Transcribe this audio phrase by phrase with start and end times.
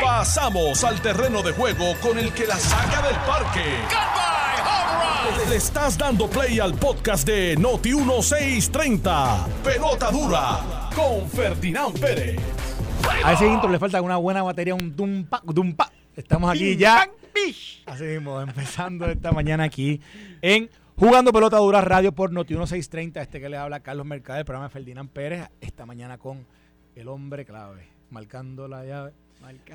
[0.00, 3.64] Pasamos al terreno de juego con el que la saca del parque.
[5.48, 9.46] Le estás dando play al podcast de Noti 1630.
[9.64, 12.38] Pelota dura con Ferdinand Pérez.
[13.24, 15.90] A ese intro le falta una buena batería, un dumpa, dumpa.
[16.16, 17.08] Estamos aquí ya.
[17.86, 20.00] Así mismo, empezando esta mañana aquí
[20.40, 23.22] en Jugando Pelota Dura Radio por Noti 1630.
[23.22, 25.48] Este que le habla Carlos Mercader, el programa de Ferdinand Pérez.
[25.60, 26.46] Esta mañana con
[26.94, 29.12] el hombre clave, marcando la llave.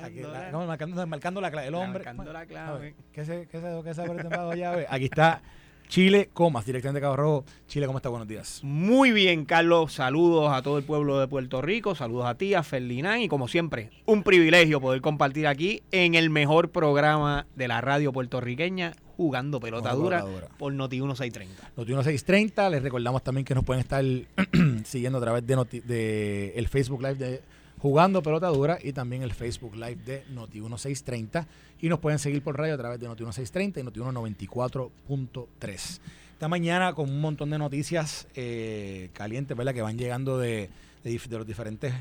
[0.02, 1.68] Aquí, la- no, marcando, marcando la clave.
[1.68, 2.04] El hombre.
[2.04, 2.94] Marcando la clave.
[3.12, 4.86] ¿Qué se, qué se, qué se abre temporada llave?
[4.88, 5.42] Aquí está
[5.88, 7.44] Chile Comas, directamente de Cabo Rojo.
[7.66, 8.08] Chile, ¿cómo está?
[8.08, 8.60] Buenos días.
[8.62, 9.92] Muy bien, Carlos.
[9.92, 11.94] Saludos a todo el pueblo de Puerto Rico.
[11.94, 13.20] Saludos a ti, a Ferdinand.
[13.22, 18.10] Y como siempre, un privilegio poder compartir aquí en el mejor programa de la radio
[18.12, 20.48] puertorriqueña, Jugando Pelota Jugando Dura, Pelota Dura.
[20.58, 21.72] por Noti 1630.
[21.76, 24.02] Noti 1630, les recordamos también que nos pueden estar
[24.84, 27.42] siguiendo a través de, Noti- de el Facebook Live de
[27.78, 31.46] Jugando Pelota Dura y también el Facebook Live de Noti 1630
[31.80, 36.00] y nos pueden seguir por radio a través de Noti 1630 y Noti 194.3.
[36.32, 39.74] Esta mañana con un montón de noticias eh, calientes, ¿verdad?
[39.74, 40.70] Que van llegando de,
[41.04, 41.94] de de los diferentes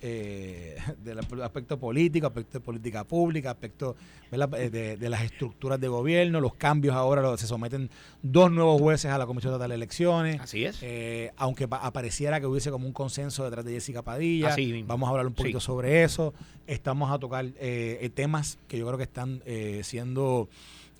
[0.00, 3.96] eh, del aspecto político, aspecto de política pública, aspecto.
[4.32, 7.90] Eh, de, de las estructuras de gobierno, los cambios ahora, los- se someten
[8.22, 10.40] dos nuevos jueces a la Comisión Estatal de Elecciones.
[10.40, 10.78] Así es.
[10.82, 15.08] Eh, aunque pa- apareciera que hubiese como un consenso detrás de Jessica Padilla, Así vamos
[15.08, 15.66] a hablar un poquito Sí.
[15.66, 16.32] sobre eso.
[16.68, 20.48] Estamos a tocar eh, eh, temas que yo creo que están eh, siendo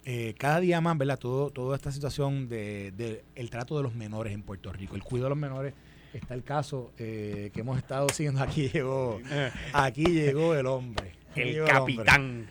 [0.04, 1.18] eh, cada día más, ¿verdad?
[1.18, 5.04] Todo, toda esta situación de, de el trato de los menores en Puerto Rico, el
[5.04, 5.74] cuidado de los menores.
[6.12, 8.42] Está el caso eh, que hemos estado siguiendo.
[8.42, 9.20] Aquí llegó,
[9.72, 11.12] aquí llegó el hombre.
[11.30, 12.46] Aquí El llegó capitán.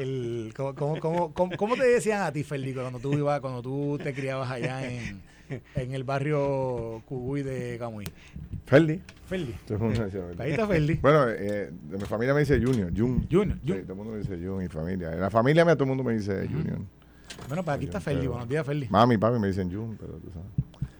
[0.00, 3.98] El, ¿cómo, cómo, cómo, cómo- te decían a ti, Felico, cuando tú ibas, cuando tú
[4.02, 5.22] te criabas allá en,
[5.74, 8.04] en el barrio Cubuy de Camuy?
[8.66, 9.00] Ferdi.
[9.26, 9.54] Ferdi.
[10.38, 10.94] Ahí está Ferdi.
[10.96, 12.90] Bueno, eh, de mi familia me dice Junior.
[12.94, 13.26] Jun.
[13.30, 15.12] Junior, Sí, todo el mundo me dice Jun y familia.
[15.12, 16.78] En la familia mía todo el mundo me dice Junior.
[17.48, 18.26] Bueno, pues aquí está Ferdi.
[18.26, 18.88] Buenos días, Ferdi.
[18.90, 20.48] Mami y papi me dicen Jun, pero tú sabes.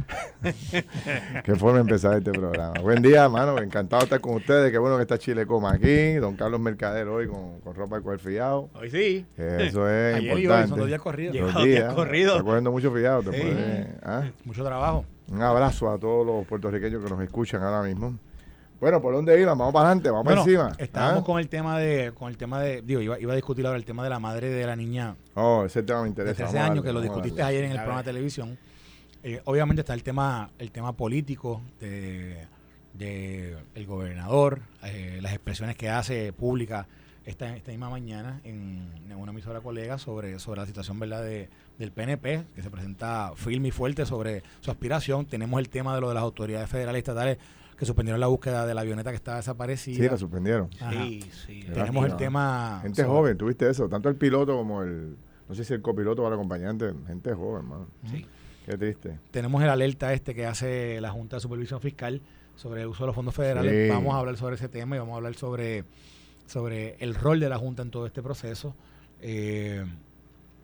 [1.44, 2.74] Qué forma de empezar este programa.
[2.80, 3.58] Buen día, hermano.
[3.58, 4.70] Encantado de estar con ustedes.
[4.70, 6.14] Qué bueno que está Chile Coma aquí.
[6.14, 8.68] Don Carlos Mercader hoy con, con ropa de cuerpo fiado.
[8.74, 9.26] Hoy sí.
[9.36, 10.68] Eso es Ayer y hoy importante.
[10.68, 11.34] son dos días corridos.
[11.34, 11.94] Lleva Dos días días.
[11.94, 12.32] corridos.
[12.36, 13.22] Está cogiendo mucho fiado.
[13.22, 13.88] te Sí.
[14.02, 14.24] ¿ah?
[14.44, 15.04] Mucho trabajo.
[15.28, 18.16] Un abrazo a todos los puertorriqueños que nos escuchan ahora mismo.
[18.78, 19.56] Bueno, ¿por dónde iban?
[19.56, 20.70] Vamos para adelante, vamos Bueno, encima.
[20.76, 21.24] estábamos ¿Ah?
[21.24, 23.86] con el tema de, con el tema de, digo, iba, iba a discutir ahora el
[23.86, 26.36] tema de la madre de la niña Oh, ese tema me de interesa.
[26.36, 28.58] 13 Vamos a años, darle, que lo discutiste ayer en el programa de televisión.
[29.28, 32.46] Eh, obviamente está el tema, el tema político de,
[32.94, 36.86] de el gobernador, eh, las expresiones que hace pública
[37.24, 41.48] esta, esta misma mañana en, en una emisora colega sobre, sobre la situación verdad de,
[41.76, 45.26] del PNP, que se presenta firme y fuerte sobre su aspiración.
[45.26, 47.38] Tenemos el tema de lo de las autoridades federales y estatales
[47.76, 49.96] que suspendieron la búsqueda de la avioneta que estaba desaparecida.
[50.04, 50.70] Sí, la suspendieron.
[50.80, 50.92] Ajá.
[50.92, 51.66] Sí, sí.
[51.74, 52.78] Tenemos el tema...
[52.80, 53.88] Gente sobre- joven, tuviste eso.
[53.88, 55.16] Tanto el piloto como el.
[55.48, 56.92] No sé si el copiloto o el acompañante.
[57.08, 57.88] Gente joven, hermano.
[58.08, 58.24] Sí.
[58.66, 59.18] Qué triste.
[59.30, 62.20] tenemos el alerta este que hace la Junta de Supervisión Fiscal
[62.56, 63.86] sobre el uso de los fondos federales.
[63.86, 63.88] Sí.
[63.94, 65.84] Vamos a hablar sobre ese tema y vamos a hablar sobre,
[66.46, 68.74] sobre el rol de la Junta en todo este proceso.
[69.20, 69.84] Eh,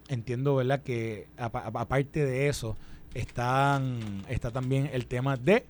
[0.08, 2.76] entiendo, ¿verdad?, que apa- apa- aparte de eso,
[3.14, 5.64] están, está también el tema de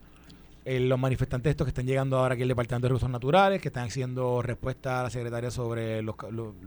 [0.64, 3.68] eh, los manifestantes estos que están llegando ahora aquí al Departamento de Recursos Naturales, que
[3.68, 6.14] están haciendo respuesta a la secretaria sobre los...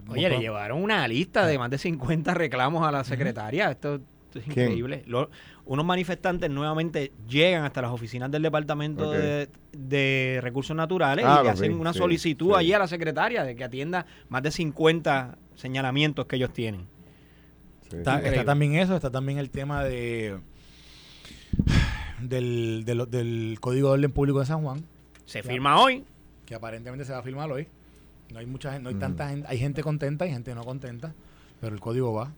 [0.09, 3.71] Oye, le llevaron una lista de más de 50 reclamos a la secretaria.
[3.71, 4.01] Esto,
[4.39, 4.67] esto es ¿Quién?
[4.67, 5.03] increíble.
[5.07, 5.29] Lo-
[5.65, 11.43] unos manifestantes nuevamente llegan hasta las oficinas del Departamento de, de Recursos Naturales Ah, y
[11.45, 12.53] le hacen vi, una sí, solicitud sí.
[12.57, 16.87] allí a la secretaria de que atienda más de 50 señalamientos que ellos tienen.
[17.89, 20.37] Sí, Está, también eso, está también el tema de
[22.21, 24.83] del, de lo- del Código de Orden Público de San Juan,
[25.25, 26.03] Se firma hoy.
[26.45, 27.67] que aparentemente se va a firmar hoy.
[28.31, 29.01] No hay mucha gente, no hay Ujú.
[29.01, 31.13] tanta gente, hay gente contenta y gente no contenta,
[31.61, 32.31] pero el código va.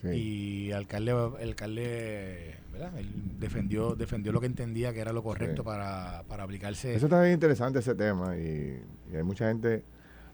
[0.00, 0.08] Sí.
[0.08, 2.98] Y el alcalde, el alcalde ¿verdad?
[2.98, 5.66] Él defendió, defendió lo que entendía que era lo correcto Sí.
[5.66, 6.94] para, para aplicarse.
[6.94, 9.84] Eso está bien interesante ese tema y, y hay mucha gente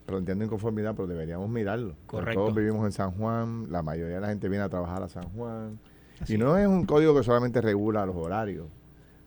[0.05, 1.95] planteando inconformidad, pero deberíamos mirarlo.
[2.07, 2.39] Correcto.
[2.41, 5.29] Todos vivimos en San Juan, la mayoría de la gente viene a trabajar a San
[5.29, 5.79] Juan.
[6.27, 8.67] y no es un código que solamente regula los horarios.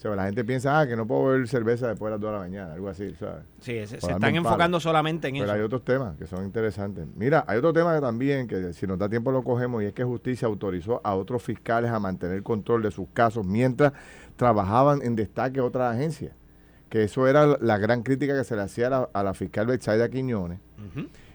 [0.04, 2.32] Sea, la gente piensa, ah, que no puedo beber cerveza después de las 2 de
[2.34, 3.42] la mañana, algo así, ¿sabes?
[3.60, 5.52] Sí, se, están enfocando solamente en Pero eso.
[5.54, 7.06] hay otros temas que son interesantes.
[7.16, 9.94] Mira, hay otro tema que también, que si nos da tiempo lo cogemos, y es
[9.94, 13.94] que justicia autorizó a otros fiscales a mantener control de sus casos mientras
[14.36, 16.32] trabajaban en destaque otras agencias.
[16.90, 19.66] que eso era la gran crítica que se le hacía a la, a la fiscal
[19.66, 20.58] Betsaida Quiñones.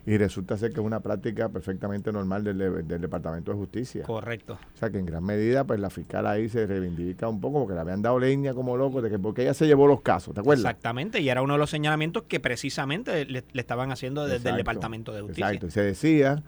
[0.09, 2.57] Y resulta ser que es una práctica perfectamente normal del,
[2.88, 4.03] del Departamento de Justicia.
[4.03, 4.57] Correcto.
[4.73, 7.75] O sea que en gran medida, pues la fiscal ahí se reivindica un poco porque
[7.75, 10.39] le habían dado leña como loco de que porque ella se llevó los casos, ¿te
[10.39, 10.65] acuerdas?
[10.65, 14.57] Exactamente, y era uno de los señalamientos que precisamente le, le estaban haciendo desde el
[14.57, 15.45] Departamento de Justicia.
[15.47, 15.67] Exacto.
[15.67, 16.41] Y se decía,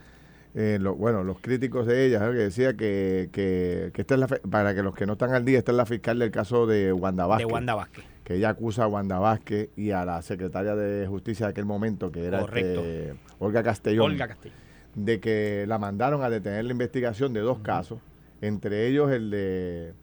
[0.56, 4.28] eh, lo- bueno, los críticos de ella, que decía que, que, que esta es la,
[4.28, 6.92] para que los que no están al día, esta es la fiscal del caso de
[6.94, 7.48] Wanda Vázquez.
[7.48, 8.06] de Wanda Vázquez.
[8.24, 12.12] Que ella acusa a Wanda Vázquez y a la secretaria de Justicia de aquel momento,
[12.12, 12.81] que era Correcto.
[12.81, 14.12] este, Olga Castellón.
[14.12, 14.56] Olga Castillo.
[14.96, 18.00] de que la mandaron a detener la investigación de dos casos,
[18.42, 19.94] entre ellos el de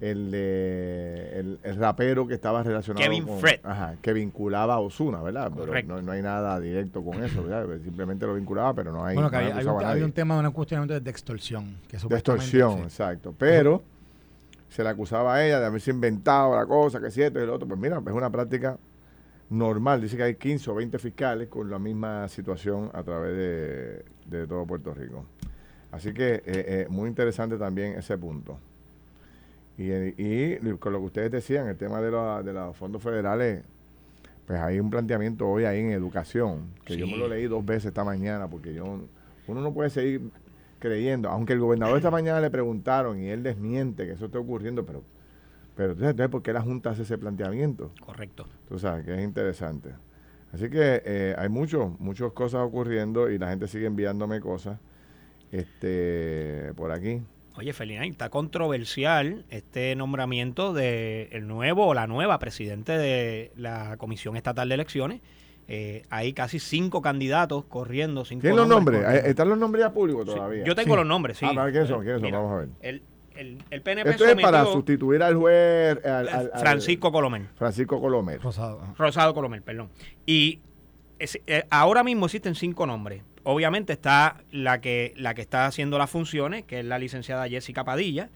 [0.00, 3.60] el de el, el rapero que estaba relacionado Kevin con Fred.
[3.62, 5.50] ajá, que vinculaba a Osuna, ¿verdad?
[5.54, 5.94] Pero Correcto.
[5.94, 7.66] no, no hay nada directo con eso, ¿verdad?
[7.82, 11.10] Simplemente lo vinculaba, pero no hay Bueno, que no un, tema de un cuestionamiento de
[11.10, 11.76] extorsión.
[11.88, 12.82] Que de extorsión, sí.
[12.82, 13.34] exacto.
[13.38, 13.82] Pero
[14.68, 17.54] se le acusaba a ella de haberse inventado la cosa, que si esto y lo
[17.54, 17.66] otro.
[17.66, 18.76] Pues mira, es una práctica
[19.50, 20.00] normal.
[20.00, 24.04] Dice que hay 15 o 20 fiscales con la misma situación a través de,
[24.38, 25.24] de todo Puerto Rico.
[25.92, 28.58] Así que eh, eh, muy interesante también ese punto.
[29.78, 33.62] Y, y con lo que ustedes decían, el tema de, la- de los fondos federales,
[34.46, 37.86] pues hay un planteamiento hoy ahí en educación, que yo me lo leí dos veces
[37.86, 38.84] esta mañana, porque yo
[39.48, 40.30] uno no puede seguir
[40.78, 44.84] creyendo, aunque el gobernador esta mañana le preguntaron y él desmiente que eso esté ocurriendo,
[44.86, 45.02] pero,
[45.76, 47.92] pero entonces, ¿por qué la Junta hace ese planteamiento?
[48.00, 48.46] Correcto.
[48.68, 49.90] Tú sabes, que es interesante.
[50.52, 54.78] Así que eh, hay mucho, muchas cosas ocurriendo y la gente sigue enviándome cosas
[55.52, 57.22] este por aquí.
[57.56, 63.96] Oye, Felinay, está controversial este nombramiento de el nuevo o la nueva presidente de la
[63.96, 65.20] Comisión Estatal de Elecciones.
[65.68, 68.24] Eh, hay casi cinco candidatos corriendo.
[68.24, 69.02] Cinco ¿Tienen los nombres?
[69.08, 70.64] Eh, ¿Están los nombres ya públicos Sí, todavía?
[70.64, 70.96] Yo tengo Sí.
[70.98, 71.46] los nombres, sí.
[71.48, 72.00] Ah, ¿para ¿quiénes son?
[72.02, 72.26] ¿Quiénes son?
[72.26, 72.68] Mira, Vamos a ver.
[72.82, 73.02] El,
[73.38, 77.48] el, el PNP Esto es para sustituir al juez al- al- al- Francisco Colomel.
[77.56, 78.40] Francisco Colomer.
[78.40, 78.80] Rosado.
[78.98, 79.90] Rosado Colomel, perdón.
[80.26, 80.60] Y
[81.18, 83.22] es- eh, ahora mismo existen cinco nombres.
[83.44, 87.84] Obviamente está la que, la que está haciendo las funciones, que es la licenciada Jessica
[87.84, 88.28] Padilla.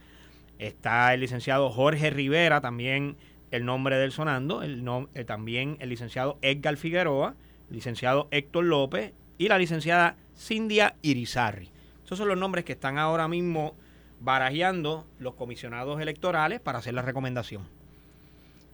[0.58, 3.16] Está el licenciado Jorge Rivera, también
[3.50, 4.62] el nombre del sonando.
[4.62, 7.34] El eh, también el licenciado Edgar Figueroa,
[7.70, 11.70] el licenciado Héctor López y la licenciada Cindia Irizarri.
[12.04, 13.74] Esos son los nombres que están ahora mismo
[14.20, 17.62] barajeando los comisionados electorales para hacer la recomendación.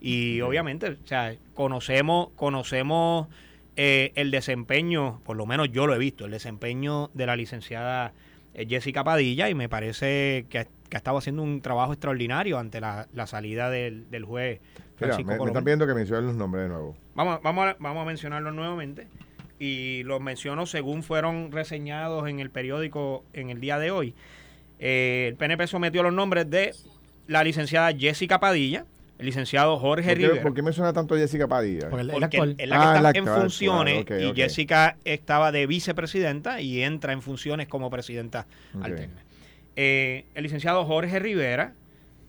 [0.00, 3.28] Y obviamente, o sea, conocemos, conocemos
[3.76, 8.12] eh, el desempeño, por lo menos yo lo he visto, el desempeño de la licenciada
[8.54, 12.58] eh, Jessica Padilla y me parece que, ha- que ha estado haciendo un trabajo extraordinario
[12.58, 14.60] ante la, la salida del, del juez
[15.00, 16.96] Mira, Francisco me, están pidiendo que mencione los nombres de nuevo.
[17.14, 19.08] Vamos, vamos, a, vamos a mencionarlos nuevamente.
[19.58, 24.14] Y los menciono según fueron reseñados en el periódico en el día de hoy.
[24.78, 26.72] Eh, el PNP sometió los nombres de
[27.26, 28.84] la licenciada Jessica Padilla,
[29.18, 30.42] el licenciado Jorge ¿Por qué, Rivera.
[30.42, 31.88] por qué me suena tanto Jessica Padilla?
[31.88, 34.34] Porque el, el Porque la que Ah, está la en funciones claro, y.
[34.34, 38.84] Jessica estaba de vicepresidenta y entra en funciones como presidenta Ok.
[38.84, 39.22] alterna.
[39.76, 41.72] Eh, el licenciado Jorge Rivera,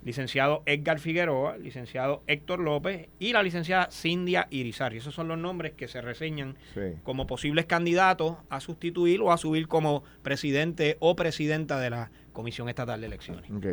[0.03, 4.97] licenciado Edgar Figueroa, licenciado Héctor López y la licenciada Cindia Irizarry.
[4.99, 6.81] Esos son los nombres que se reseñan Sí.
[7.03, 12.69] como posibles candidatos a sustituir o a subir como presidente o presidenta de la Comisión
[12.69, 13.49] Estatal de Elecciones.
[13.49, 13.65] Ok.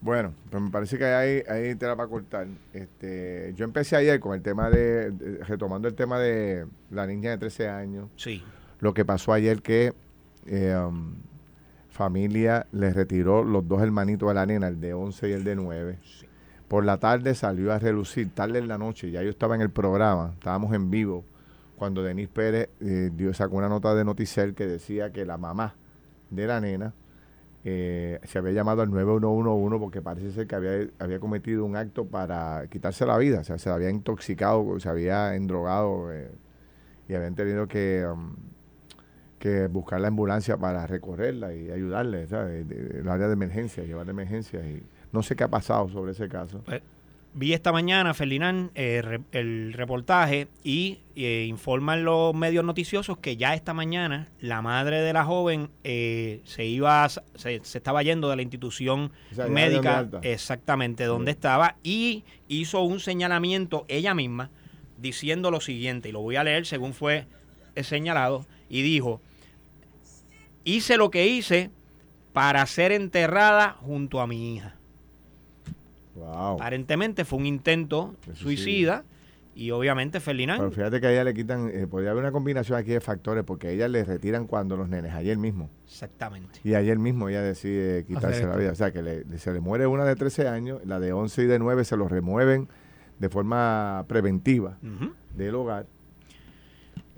[0.00, 2.48] Bueno, pues me parece que hay, hay tela para cortar.
[2.72, 7.30] Este, yo empecé ayer con el tema de, de- retomando el tema de la niña
[7.30, 8.08] de 13 años.
[8.16, 8.42] Sí,
[8.80, 9.92] Lo que pasó ayer que
[10.46, 11.14] eh, um,
[11.90, 15.54] familia le retiró los dos hermanitos de la nena, el de 11 y el de
[15.54, 15.98] 9.
[16.66, 19.70] Por la tarde salió a relucir, tarde en la noche, ya yo estaba en el
[19.70, 21.24] programa, estábamos en vivo,
[21.76, 25.76] cuando Denis Pérez eh, dio, sacó una nota de Noticel que decía que la mamá
[26.30, 26.92] de la nena
[27.70, 32.06] eh, se había llamado al 9111 porque parece ser que había, había cometido un acto
[32.06, 36.30] para quitarse la vida, o sea, se había intoxicado, se había endrogado eh,
[37.10, 38.36] y habían tenido que, um,
[39.38, 42.64] que buscar la ambulancia para recorrerla y ayudarle, ¿sabes?
[42.70, 44.82] El área de emergencia, llevar de emergencia y
[45.12, 46.62] no sé qué ha pasado sobre ese caso.
[46.64, 46.80] Pues,
[47.38, 53.36] vi esta mañana, Ferdinand, eh, re- el reportaje y eh, informan los medios noticiosos que
[53.36, 58.02] ya esta mañana la madre de la joven eh, se iba, a se, se estaba
[58.02, 61.36] yendo de la institución O sea, ya médica, exactamente donde Sí.
[61.36, 64.50] estaba, y hizo un señalamiento ella misma
[64.96, 67.26] diciendo lo siguiente, y lo voy a leer según fue
[67.82, 69.20] señalado, y dijo,
[70.64, 71.70] hice lo que hice
[72.32, 74.74] para ser enterrada junto a mi hija.
[76.18, 76.54] Wow.
[76.54, 79.04] Aparentemente fue un intento suicida
[79.54, 80.72] y obviamente Pero Ferdinand.
[80.72, 83.68] fíjate que a ella le quitan, eh, podría haber una combinación aquí de factores porque
[83.68, 85.68] a ella le retiran cuando los nenes, ayer mismo.
[85.84, 86.60] Exactamente.
[86.62, 88.70] Y ayer mismo ella decide quitarse la vida.
[88.72, 91.46] O sea, que le- se le muere una de 13 años, la de 11 y
[91.46, 92.68] de 9 se los remueven
[93.18, 94.78] de forma preventiva
[95.34, 95.86] del hogar.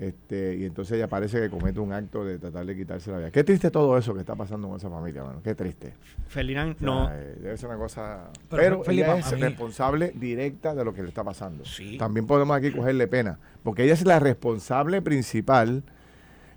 [0.01, 3.29] Este, y entonces ella parece que comete un acto de tratar de quitarse la vida.
[3.29, 5.41] Qué triste todo eso que está pasando con esa familia, mano.
[5.43, 5.93] Qué triste.
[6.27, 7.11] Ferdinand, O sea, no.
[7.13, 8.31] eh, debe ser una cosa.
[8.49, 11.63] Pero, Pero, Felipe, ella a es responsable directa de lo que le está pasando.
[11.65, 11.99] Sí.
[11.99, 13.37] También podemos aquí cogerle pena.
[13.61, 15.83] Porque ella es la responsable principal.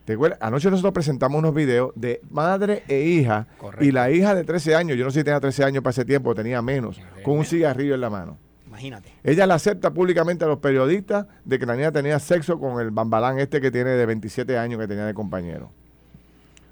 [0.06, 0.38] ¿Te acuerdas?
[0.40, 3.46] Anoche nosotros presentamos unos videos de madre e hija.
[3.58, 3.84] Correcto.
[3.84, 6.06] Y la hija de 13 años, yo no sé si tenía 13 años para ese
[6.06, 8.38] tiempo, tenía menos, con un cigarrillo en la mano.
[8.74, 9.12] Imagínate.
[9.22, 12.90] Ella le acepta públicamente a los periodistas de que la niña tenía sexo con el
[12.90, 15.70] bambalán este que tiene de 27 años que tenía de compañero.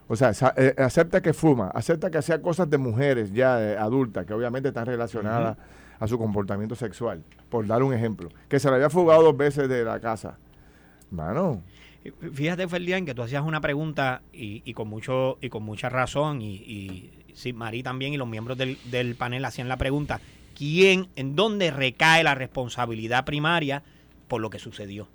[0.08, 4.26] O sea, eh, acepta que fuma, acepta que hacía cosas de mujeres ya eh, adultas,
[4.26, 5.56] que obviamente están relacionadas
[6.00, 8.30] a su comportamiento sexual, por dar un ejemplo.
[8.48, 10.38] Que se le había fugado dos veces de la casa.
[11.12, 11.62] Mano,
[12.34, 16.42] Fíjate, Ferdinand, que tú hacías una pregunta y, y con mucho y con mucha razón,
[16.42, 20.20] y, y sí, Marí también y los miembros del, del panel hacían la pregunta,
[20.54, 23.82] ¿quién, en dónde recae la responsabilidad primaria
[24.28, 25.08] por lo que sucedió?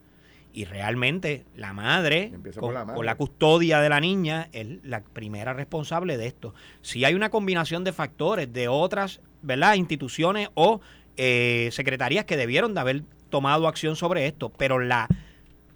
[0.54, 2.96] Y realmente la madre, Empieza con, por la madre.
[2.96, 6.56] con la custodia de la niña, es la primera responsable de esto.
[6.82, 9.76] Si hay una combinación de factores de otras ¿verdad?
[9.76, 10.82] instituciones o
[11.16, 15.08] eh, secretarías que debieron de haber tomado acción sobre esto, pero la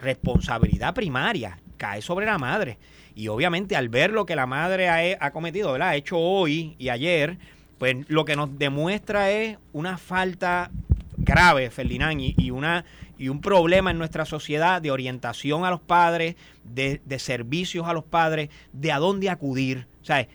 [0.00, 2.78] responsabilidad primaria cae sobre la madre.
[3.14, 5.88] Y obviamente al ver lo que la madre ha, ha cometido, ¿verdad?
[5.90, 7.38] ha hecho hoy y ayer,
[7.82, 10.70] pues lo que nos demuestra es una falta
[11.16, 12.84] grave, Ferdinand, y, y una
[13.18, 17.92] y un problema en nuestra sociedad de orientación a los padres, de, de servicios a
[17.92, 19.88] los padres, de a dónde acudir.
[20.00, 20.28] O sea,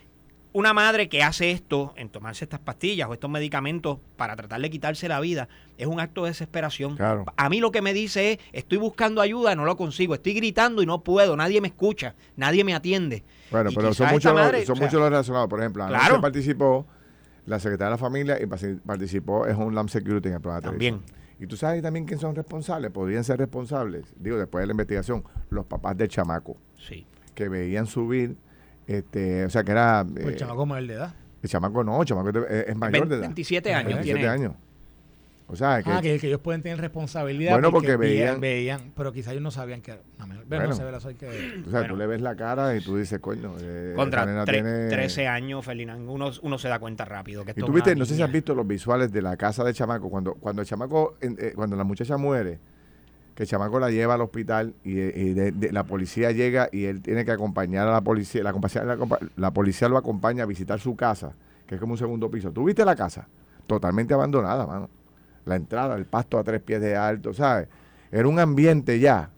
[0.51, 4.70] una madre que hace esto, en tomarse estas pastillas o estos medicamentos para tratar de
[4.70, 6.98] quitarse la vida, es un acto de desesperación.
[6.98, 7.24] Claro.
[7.38, 10.82] A mí lo que me dice es, estoy buscando ayuda, no lo consigo, estoy gritando
[10.82, 13.24] y no puedo, nadie me escucha, nadie me atiende.
[13.51, 15.48] bueno, Y pero son muchos, los, son relacionados.
[15.48, 16.20] Por ejemplo, Claro.
[16.20, 16.86] participó
[17.48, 21.01] la secretaria de la familia y participó en Homeland Security en el programa También.
[21.39, 25.24] Y tú sabes también quién son responsables, podrían ser responsables, digo, después de la investigación,
[25.50, 27.06] los papás del chamaco, Sí.
[27.34, 28.36] que veían subir,
[28.88, 30.06] este, o sea, que era...
[30.12, 31.13] Pues eh, el chamaco mayor de edad.
[31.44, 33.22] el chamaco no, el chamaco es, mayor de edad.
[33.22, 34.27] 27 años 27 tiene.
[34.34, 34.54] años.
[35.50, 37.54] O sea, que, ah, que, que ellos pueden tener responsabilidad.
[37.54, 39.98] Bueno, porque veían- veían, pero quizás ellos no sabían que.
[40.20, 40.68] Bueno, Bueno.
[40.68, 41.27] no se ve la soy que.
[41.27, 41.32] o
[41.70, 41.88] sea, bueno.
[41.94, 44.89] tú le ves la cara y tú dices, coño, eh, Contra esa nena tre- tiene-
[44.89, 48.16] 13 años, Ferdinand, uno, uno se da cuenta rápido que Y tú viste, no sé
[48.16, 51.54] si has visto los visuales de la casa del chamaco, cuando, cuando el chamaco, eh,
[51.56, 52.60] cuando la muchacha muere,
[53.34, 56.68] que el chamaco la lleva al hospital y, eh, y de- de- la policía llega
[56.74, 58.98] y él tiene que acompañar a la policía, la, la,
[59.38, 61.36] la policía lo acompaña a visitar su casa,
[61.68, 62.51] que es como un segundo piso.
[62.51, 63.30] ¿Tú viste la casa?
[63.66, 64.89] Totalmente abandonada, mano.
[65.48, 67.68] La entrada, el pasto a tres pies de alto, ¿sabes?
[68.12, 69.30] Era un ambiente ya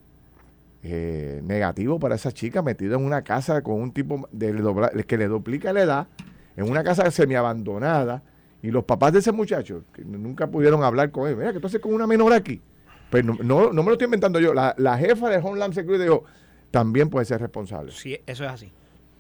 [0.84, 5.28] eh, negativo para esa chica metida en una casa con un tipo de que le
[5.28, 6.08] duplica la edad,
[6.56, 8.24] en una casa semiabandonada,
[8.62, 11.68] y los papás de ese muchacho, que nunca pudieron hablar con él, mira, que tú
[11.68, 12.62] haces con una menor aquí.
[13.10, 16.04] Pues no, no, no me lo estoy inventando yo, la, la jefa de Homeland Security
[16.04, 16.26] dijo,
[16.70, 17.92] también puede ser responsable.
[17.92, 18.72] Sí, eso es así.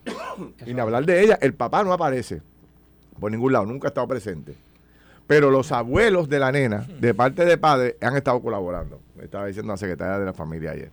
[0.66, 2.42] Ni hablar de ella, el papá no aparece
[3.20, 4.56] por ningún lado, nunca ha estado presente.
[5.30, 9.00] Pero los abuelos de la nena, de parte de padre, han estado colaborando.
[9.16, 10.90] Me estaba diciendo la secretaria de la familia ayer.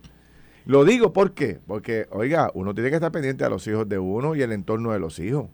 [0.67, 1.59] Lo digo ¿por qué?
[1.65, 4.91] porque, oiga, uno tiene que estar pendiente a los hijos de uno y el entorno
[4.93, 5.47] de los hijos.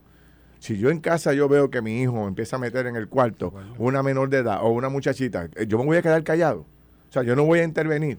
[0.60, 3.54] Si yo en casa yo veo que mi hijo empieza a meter en el cuarto
[3.78, 6.60] una menor de edad o una muchachita, eh, yo me voy a quedar callado.
[7.10, 8.18] O sea, yo no voy a intervenir.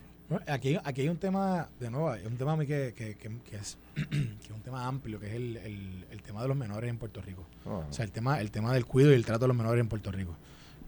[0.48, 3.38] Aquí, aquí hay un tema, de nuevo, hay un tema a mí que, que, que-
[3.50, 4.00] que es, que
[4.44, 7.20] es un tema amplio, que es el, el- el tema de los menores en Puerto
[7.20, 7.44] Rico.
[7.66, 7.82] Ah.
[7.88, 9.88] O sea, el tema, el tema del cuidado y el trato de los menores en
[9.88, 10.34] Puerto Rico.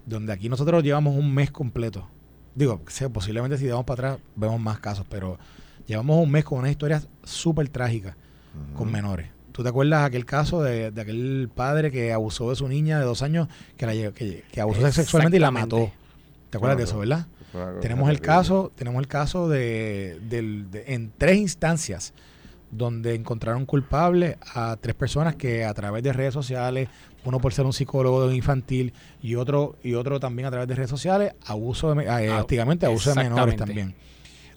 [0.06, 2.08] Donde aquí nosotros llevamos un mes completo.
[2.54, 2.80] Digo,
[3.12, 5.38] posiblemente si damos para atrás vemos más casos, pero
[5.86, 8.16] llevamos un mes con unas historias súper trágicas
[8.74, 9.28] con menores.
[9.52, 13.04] ¿Tú te acuerdas aquel caso de, de aquel padre que abusó de su niña de
[13.04, 15.90] dos años, que, la, que, que abusó sexualmente y la mató?
[16.50, 17.26] ¿Te acuerdas de eso, verdad?
[17.80, 22.12] Tenemos el caso, tenemos el caso de, del- de- en tres instancias
[22.70, 26.88] donde encontraron culpables a tres personas que a través de redes sociales,
[27.26, 28.92] uno por ser un psicólogo infantil
[29.22, 32.44] y otro y otro también a través de redes sociales, abuso de eh, Ah,
[32.86, 33.94] abuso de menores también.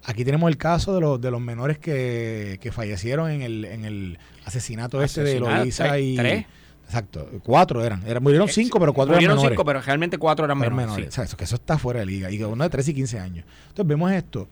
[0.06, 3.86] Aquí tenemos el caso de los de los menores que, que fallecieron en el en
[3.86, 6.46] el asesinato este de Loisa tres- y tres.
[6.86, 10.46] exacto, cuatro eran, eran murieron cinco, pero cuatro eran Murieron menores cinco, pero realmente cuatro
[10.46, 10.88] eran eran menores.
[10.98, 11.06] menores.
[11.06, 11.10] sí.
[11.10, 12.32] O sea, eso, que eso está fuera de liga.
[12.32, 13.46] Y que uno de 13 y 15 años.
[13.68, 14.48] Entonces vemos esto.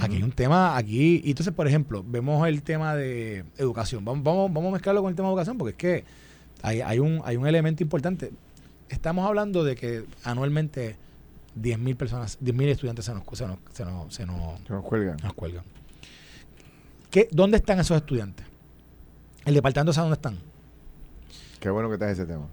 [0.00, 4.02] Aquí hay un tema, aquí, y entonces, por ejemplo, vemos el tema de educación.
[4.06, 6.04] Vamos, vamos, vamos a mezclarlo con el tema de educación, porque es que
[6.62, 8.30] hay, hay, un, hay un elemento importante.
[8.88, 10.96] Estamos hablando de que anualmente
[11.60, 15.16] 10.000 personas, 10.000 estudiantes se nos, se nos, se nos, se nos, Se nos cuelgan.
[15.22, 15.64] nos cuelgan.
[17.10, 18.46] ¿Qué, ¿Dónde están esos estudiantes?
[19.44, 20.38] ¿El departamento sabe dónde están?
[21.60, 22.46] Qué bueno que estás ese tema.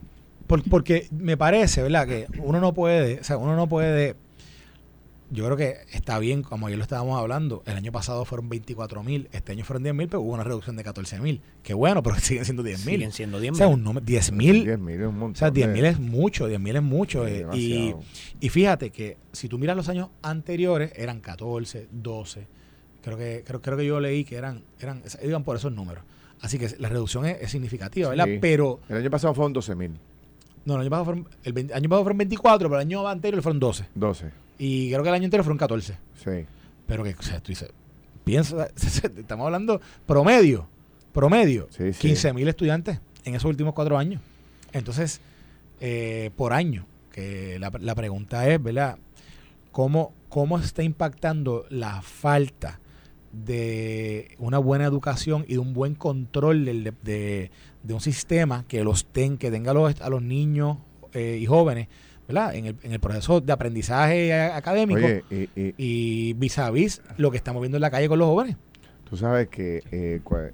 [0.48, 2.08] Por- porque me parece, ¿verdad?
[2.08, 4.16] Que uno no puede, o sea, uno no puede
[5.31, 9.03] yo creo que está bien, como ayer lo estábamos hablando, el año pasado fueron 24
[9.03, 11.41] mil, este año fueron 10 mil, pero hubo una reducción de 14 mil.
[11.63, 12.95] Qué bueno, pero siguen siendo 10 mil.
[12.95, 13.75] Siguen siendo 10 O sea, mil.
[13.75, 14.63] un número, 10 mil.
[14.65, 15.31] 10 mil es un montón.
[15.31, 17.27] O sea, 10 de- mil es mucho, 10 mil es mucho.
[17.27, 17.93] Eh, y,
[18.39, 22.48] y fíjate que si tú miras los años anteriores, eran 14, 12.
[23.03, 26.03] Creo que, creo, creo que yo leí que eran, eran, iban por esos números.
[26.41, 28.25] Así que la reducción es, es significativa, ¿verdad?
[28.25, 28.38] Sí.
[28.41, 29.91] Pero, El año pasado fueron 12 mil,
[30.69, 33.41] no, el año pasado fueron, el 20 año pasado fueron 24, pero el año anterior
[33.43, 33.85] fueron 12.
[33.95, 34.31] 12.
[34.57, 35.97] Y creo que el año anterior fueron 14.
[36.23, 36.31] Sí.
[36.88, 37.69] Pero que, o sea, tú dices,
[38.23, 40.67] piensa, estamos hablando promedio,
[41.13, 41.99] promedio, Sí, sí.
[41.99, 44.21] 15 mil estudiantes en esos últimos cuatro años.
[44.71, 45.19] Entonces,
[45.81, 48.97] eh, por año, que la, la pregunta es, ¿verdad?
[49.71, 52.79] ¿Cómo, ¿Cómo está impactando la falta
[53.31, 57.51] de una buena educación y de un buen control de-
[57.83, 60.77] de un sistema que los ten, que tenga a los, a los niños
[61.13, 61.88] eh, y jóvenes,
[62.27, 62.53] ¿verdad?
[62.55, 66.69] En el, en el proceso de aprendizaje a- académico Oye, y, y- y vis a
[66.71, 68.57] vis lo que estamos viendo en la calle con los jóvenes.
[69.09, 70.51] tú sabes que eh, cua-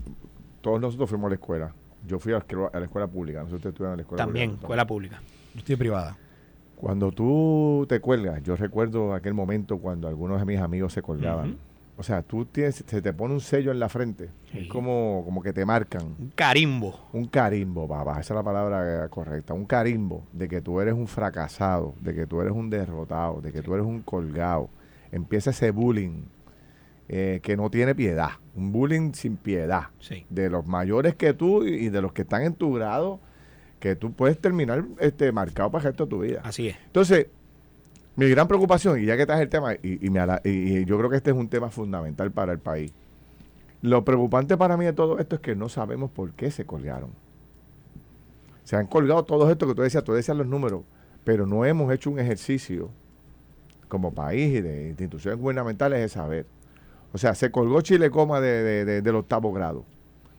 [0.62, 1.74] todos nosotros fuimos a la escuela.
[2.08, 3.40] Yo fui a la escuela, a la escuela pública.
[3.44, 4.64] Nosotros estuvimos en la escuela También, pública.
[4.66, 5.22] escuela pública.
[5.54, 6.18] Yo estoy privada.
[6.76, 11.58] Cuando tú te cuelgas, yo recuerdo aquel momento cuando algunos de mis amigos se colgaban.
[11.98, 14.30] O sea, tú tienes, se te pone un sello en la frente.
[14.52, 14.60] Sí.
[14.60, 16.16] Es como, como que te marcan.
[16.20, 17.08] Un carimbo.
[17.14, 18.20] Un carimbo, papá.
[18.20, 19.54] Esa es la palabra eh, correcta.
[19.54, 23.54] Un carimbo de que tú eres un fracasado, de que tú eres un derrotado, de
[23.54, 24.70] que tú eres un colgado.
[25.12, 26.26] Empieza ese bullying
[27.08, 28.32] eh, que no tiene piedad.
[28.56, 29.84] Un bullying sin piedad.
[30.00, 30.26] Sí.
[30.30, 33.22] De los mayores que tú y de los que están en tu grado,
[33.80, 36.42] que tú puedes terminar este, marcado para el resto de tu vida.
[36.44, 36.78] Así es.
[36.88, 37.28] Entonces,
[38.16, 41.36] mi gran preocupación, y ya que traes el tema, y, yo creo que este es
[41.36, 42.94] un tema fundamental para el país.
[43.82, 47.12] Lo preocupante para mí de todo esto es que no sabemos por qué se colgaron.
[48.64, 50.82] Se han colgado todos estos que tú decías, tú decías los números,
[51.24, 52.90] pero no hemos hecho un ejercicio
[53.88, 56.48] como país y de instituciones gubernamentales de saber.
[57.14, 59.86] O sea, se colgó Chile Coma de, de- de- del octavo grado.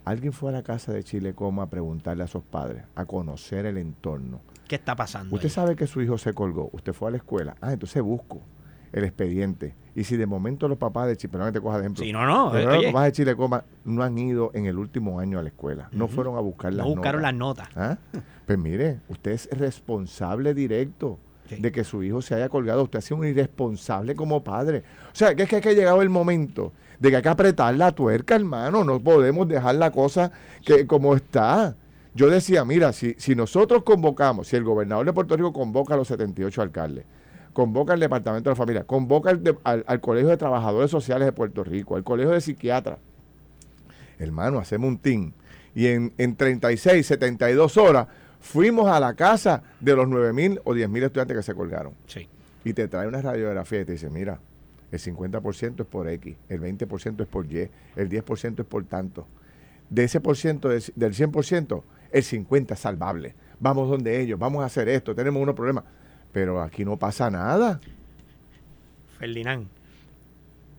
[0.05, 3.67] Alguien fue a la casa de Chile Coma a preguntarle a sus padres, a conocer
[3.67, 4.41] el entorno.
[4.69, 5.35] ¿Qué está pasando?
[5.35, 5.51] Usted ahí?
[5.55, 7.57] sabe que su hijo se colgó, usted fue a la escuela.
[7.61, 8.41] Ah, entonces busco
[8.93, 9.75] el expediente.
[9.95, 12.51] Y si de momento los papás de Chile, te coja de ejemplo, Sí, no, no.
[12.53, 15.43] pero eh, los papás de Chile Coma no han ido en el último año a
[15.43, 17.69] la escuela, no fueron a buscar las no buscaron las notas.
[17.77, 17.99] notas.
[18.13, 18.21] ¿Ah?
[18.47, 21.57] Pues mire, usted es responsable directo Sí.
[21.61, 22.83] de que su hijo se haya colgado.
[22.83, 24.83] Usted ha sido un irresponsable como padre.
[25.13, 27.29] O sea, que es que, es que ha llegado el momento de que hay que
[27.29, 28.83] apretar la tuerca, hermano.
[28.83, 30.33] No podemos dejar la cosa
[30.65, 31.77] que como está.
[32.17, 35.97] Yo decía, mira, si, si nosotros convocamos, si el gobernador de Puerto Rico convoca a
[35.99, 37.05] los 78 alcaldes,
[37.53, 41.33] convoca al Departamento de la Familia, convoca al, al- al Colegio de Trabajadores Sociales de
[41.33, 42.99] Puerto Rico, al Colegio de Psiquiatras,
[44.19, 45.33] hermano, hacemos un team.
[45.75, 48.07] Y en, en 36, 72 horas
[48.41, 51.93] fuimos a la casa de los 9 mil o 10 mil estudiantes que se colgaron.
[52.07, 52.29] Sí.
[52.65, 54.41] Y te trae una radiografía y te dice, mira,
[54.91, 59.27] el 50% es por X, el 20% es por Y, el 10% es por tanto.
[59.91, 63.35] De ese por ciento, de- del 100%, el 50% es salvable.
[63.61, 65.85] Vamos donde ellos, vamos a hacer esto, tenemos unos problemas.
[66.33, 67.81] Pero aquí no pasa nada.
[69.19, 69.69] Ferdinand.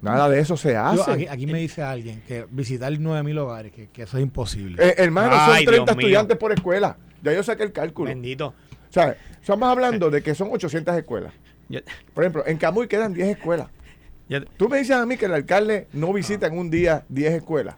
[0.01, 1.11] Nada de eso se Yo, hace.
[1.11, 4.83] aquí, aquí me dice alguien que visitar 9000 hogares, que, que eso es imposible.
[4.85, 6.01] Eh, hermano, Ay, son 30 Dios mío.
[6.07, 6.97] estudiantes por escuela.
[7.23, 8.09] Ya yo saqué el cálculo.
[8.09, 8.47] Bendito.
[8.89, 11.33] O sea, estamos hablando de que son 800 escuelas.
[11.67, 11.79] Yo-
[12.13, 13.69] Por ejemplo, en Camuy quedan 10 escuelas.
[14.29, 17.33] yo- Tú me dices a mí que el alcalde no visita en un día 10
[17.33, 17.75] escuelas.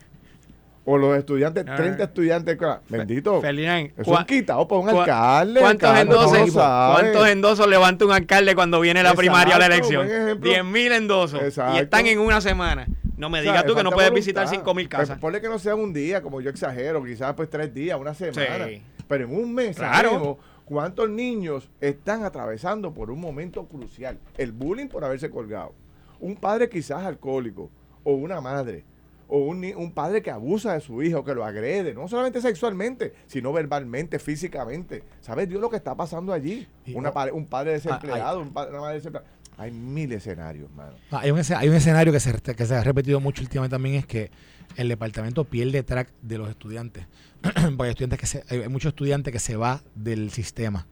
[0.91, 1.75] O los estudiantes, Ah.
[1.75, 2.82] 30 estudiantes de escuela.
[2.89, 3.39] Bendito.
[3.41, 5.60] Ferdinand, Eso es quitado por un alcalde.
[5.60, 6.99] ¿Cuántos endosos, lo sabes.
[7.02, 10.08] ¿Cuántos endosos levanta un alcalde cuando viene la primaria o la elección?
[10.08, 10.49] buen ejemplo.
[10.49, 11.41] 10 mil endosos.
[11.43, 11.75] Exacto.
[11.75, 12.88] Y están en una semana.
[13.17, 14.15] No me O sea, digas tú que no puedes voluntad.
[14.15, 15.19] visitar 5 mil Pues, casas.
[15.19, 18.65] ponle que no sea un día, como yo exagero, quizás pues tres días, una semana.
[18.67, 18.82] Sí.
[19.08, 20.10] Pero en un mes Claro.
[20.10, 24.17] sabemos cuántos niños están atravesando por un momento crucial.
[24.38, 25.73] El bullying por haberse colgado.
[26.19, 27.69] Un padre quizás alcohólico,
[28.04, 28.86] o una madre,
[29.30, 33.13] o un, un padre que abusa de su hijo, que lo agrede, no solamente sexualmente,
[33.28, 35.04] sino verbalmente, físicamente.
[35.22, 36.68] ¿Sabes Dios lo que está pasando allí?
[36.94, 39.28] Una un padre Ah, desempleado, un padre, una madre desempleada.
[39.58, 40.94] Hay mil escenarios, mano.
[41.12, 43.96] Ah, Hay un, hay un escenario que se, que se ha repetido mucho últimamente también,
[43.96, 44.32] es que
[44.78, 47.06] el departamento pierde track de los estudiantes.
[47.42, 50.88] Porque hay, estudiantes que se, hay muchos estudiantes que se va del sistema.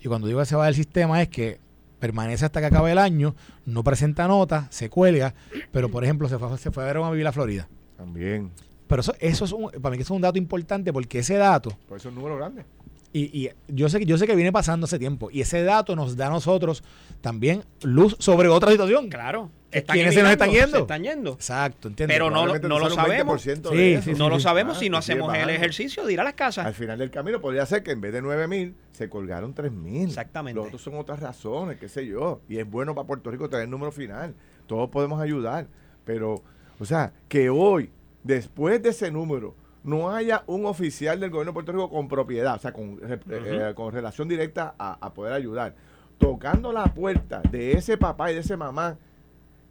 [0.00, 1.58] Y cuando digo que se va del sistema es que
[1.98, 3.34] permanece hasta que acabe el año,
[3.66, 5.34] no presenta nota, se cuelga,
[5.72, 7.68] pero por ejemplo se fue, se fue a ver a vivir a Florida.
[7.96, 8.52] También.
[8.86, 11.70] Pero eso, eso es un, para mí que es un dato importante porque ese dato
[11.86, 12.64] Por eso es un número grande.
[13.12, 15.30] Y, y yo sé que yo sé que viene pasando hace tiempo.
[15.30, 16.82] Y ese dato nos da a nosotros
[17.20, 19.08] también luz sobre otra situación.
[19.08, 19.50] Claro.
[19.70, 20.76] ¿Quiénes se nos están yendo?
[20.76, 21.32] Se están yendo.
[21.32, 22.14] Exacto, ¿entiendes?
[22.14, 23.46] Pero no, no lo sabemos.
[23.46, 24.02] 20% de Sí, eso.
[24.04, 26.32] sí, no lo sabemos Ah, si no sigue hacemos el ejercicio de ir a las
[26.34, 26.64] casas.
[26.64, 29.70] Al final del camino podría ser que en vez de 9 mil se colgaron 3
[29.72, 30.08] mil.
[30.08, 30.56] Exactamente.
[30.56, 32.40] Los otros son otras razones, qué sé yo.
[32.48, 34.34] Y es bueno para Puerto Rico tener el número final.
[34.66, 35.66] Todos podemos ayudar.
[36.06, 36.42] Pero,
[36.78, 37.90] o sea, que hoy,
[38.22, 42.56] después de ese número, no haya un oficial del gobierno de Puerto Rico con propiedad,
[42.56, 43.20] o sea, con, re-
[43.70, 45.74] eh, con relación directa a, a poder ayudar,
[46.18, 48.96] tocando la puerta de ese papá y de ese mamá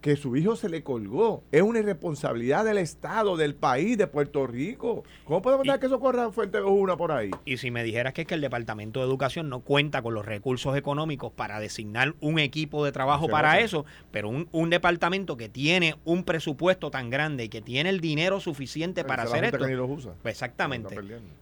[0.02, 1.44] que su hijo se le colgó.
[1.52, 5.04] Es una irresponsabilidad del Estado, del país, de Puerto Rico.
[5.26, 7.32] ¿Cómo podemos dejar que eso corra fuente una por ahí?
[7.46, 10.26] Y si me dijeras que es que el Departamento de Educación no cuenta con los
[10.26, 15.50] recursos económicos para designar un equipo de trabajo para eso, pero un, un departamento que
[15.50, 19.68] tiene un presupuesto tan grande y que tiene el dinero suficiente para hacer esto, que
[19.68, 20.14] ni los usa.
[20.22, 20.96] pues exactamente,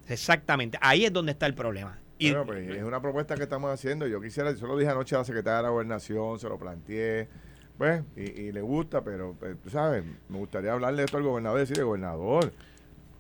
[0.08, 2.00] exactamente, ahí es donde está el problema.
[2.18, 4.08] Y, Bueno, pues, es una propuesta que estamos haciendo.
[4.08, 7.28] Yo quisiera, yo lo dije anoche a la secretaria de la gobernación, se lo planteé,
[7.78, 11.60] pues, y, y le gusta, pero, pues, tú sabes, me gustaría hablarle esto al gobernador
[11.60, 12.52] y decirle, gobernador,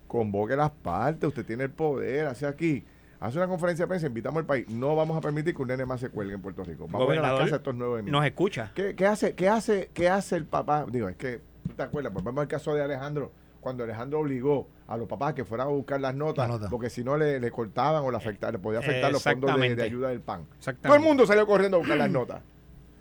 [0.08, 2.86] convoque las partes, usted tiene el poder, hace aquí,
[3.20, 5.86] hace una conferencia de prensa, invitamos al país, no vamos a permitir que un nene
[5.86, 6.88] más se cuelgue en Puerto Rico.
[6.90, 8.72] Vamos a ir a la Gobernador, casa estos nueve nos escucha.
[8.76, 10.86] ¿Qué, qué hace, qué, hace, ¿Qué hace el papá?
[10.90, 12.14] Digo, es que, ¿tú te acuerdas?
[12.14, 16.00] Volvemos al caso de Alejandro, cuando Alejandro obligó a los papás que fueran a buscar
[16.00, 16.70] las notas, La nota.
[16.70, 19.76] porque si no le, le cortaban o le, afectaban, le podía afectar los fondos de,
[19.76, 20.46] de ayuda del PAN.
[20.56, 20.88] Exactamente.
[20.88, 22.42] Todo el mundo salió corriendo a buscar las notas.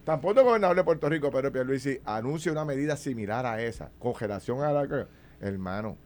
[0.04, 4.62] Tampoco el gobernador de Puerto Rico, Pedro Pierluisi, anuncia una medida similar a esa, congelación
[4.62, 5.06] a la que...
[5.40, 5.96] Hermano,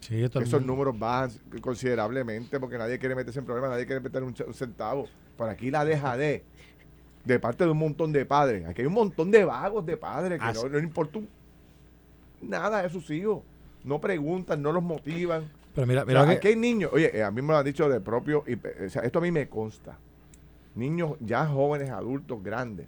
[0.00, 4.34] Sí, esos números bajan considerablemente porque nadie quiere meterse en problemas, nadie quiere meter un,
[4.54, 5.06] centavo.
[5.36, 6.44] Por aquí la deja de,
[7.24, 8.64] de parte de un montón de padres.
[8.66, 11.28] Aquí hay un montón de vagos de padres que Ah, no, no importa un-
[12.40, 13.42] nada de sus hijos.
[13.84, 15.50] No preguntan, no los motivan.
[15.74, 17.58] Pero mira, O mira sea, que- aquí hay niños, oye, eh, a mí me lo
[17.58, 19.98] han dicho de propio, y, eh, o sea, esto a mí me consta.
[20.74, 22.86] Niños ya jóvenes, adultos, grandes.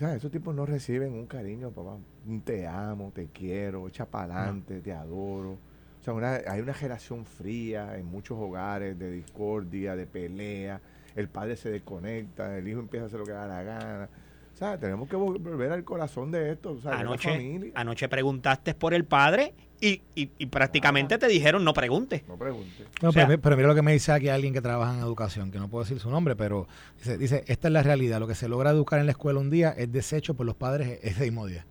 [0.00, 1.98] O sea, esos tipos no reciben un cariño, papá.
[2.26, 5.50] Un te amo, te quiero, echa para adelante, te adoro.
[5.50, 10.80] O sea, una- hay una generación fría en muchos hogares de discordia, de pelea.
[11.14, 14.08] El padre se desconecta, el hijo empieza a hacer lo que da la gana.
[14.54, 16.70] O sea, tenemos que vol- volver al corazón de esto.
[16.72, 17.72] O sea, de la Anoche, familia.
[17.74, 22.22] anoche preguntaste por el padre y, y- y prácticamente te dijeron no preguntes.
[22.28, 22.84] No pregunte.
[23.02, 25.00] No, O sea- pero, pero mira lo que me dice aquí alguien que trabaja en
[25.00, 28.20] educación, que no puedo decir su nombre, pero dice, dice, esta es la realidad.
[28.20, 30.98] Lo que se logra educar en la escuela un día es desecho por los padres
[31.02, 31.64] ese mismo día.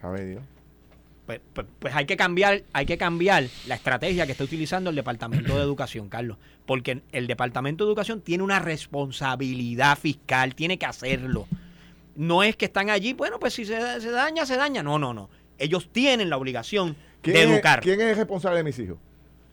[0.00, 0.42] ¿Sabe Dios?
[1.24, 4.96] Pues, pues- pues hay que cambiar, hay que cambiar la estrategia que está utilizando el
[4.96, 10.86] Departamento de Educación, Carlos, porque el Departamento de Educación tiene una responsabilidad fiscal, tiene que
[10.86, 11.48] hacerlo.
[12.14, 14.82] No es que están allí, bueno, pues si se, se daña, se daña.
[14.82, 15.28] No, no, no.
[15.58, 17.80] Ellos tienen la obligación de ¿Quién es- educar.
[17.80, 18.98] ¿Quién es el responsable de mis hijos?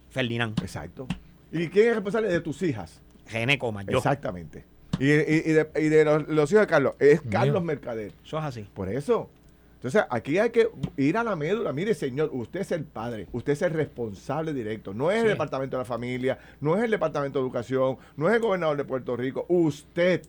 [0.10, 1.08] Ferdinand, Exacto.
[1.52, 3.00] ¿Y quién es el responsable de tus hijas?
[3.32, 3.98] René Comas, yo.
[3.98, 4.66] Exactamente.
[5.00, 7.32] Y, y- y de, y de los, los hijos de Carlos, es Mío.
[7.32, 8.12] Carlos Mercader.
[8.26, 8.68] Eso es así.
[8.74, 9.30] Por eso.
[9.76, 11.74] Entonces, aquí hay que ir a la médula.
[11.74, 14.94] Mire, señor, usted es el padre, usted es el responsable directo.
[14.94, 15.30] No es el.
[15.30, 18.86] Departamento de la Familia, no es el Departamento de Educación, no es el gobernador de
[18.86, 19.46] Puerto Rico.
[19.50, 20.22] Usted.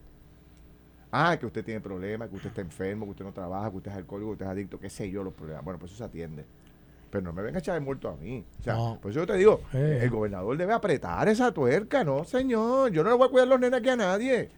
[1.16, 3.90] Ah, que usted tiene problemas, que usted está enfermo, que usted no trabaja, que usted
[3.92, 5.62] es alcohólico, que usted es adicto, qué sé yo los problemas.
[5.64, 6.44] Bueno, pues eso se atiende.
[7.10, 8.44] Pero no me venga a echar el muerto a mí.
[8.58, 8.98] O sea, No.
[9.00, 9.78] por eso yo te digo, Sí.
[9.78, 12.90] el gobernador debe apretar esa tuerca, no, señor.
[12.90, 14.50] Yo no le voy a cuidar los nenes aquí a nadie.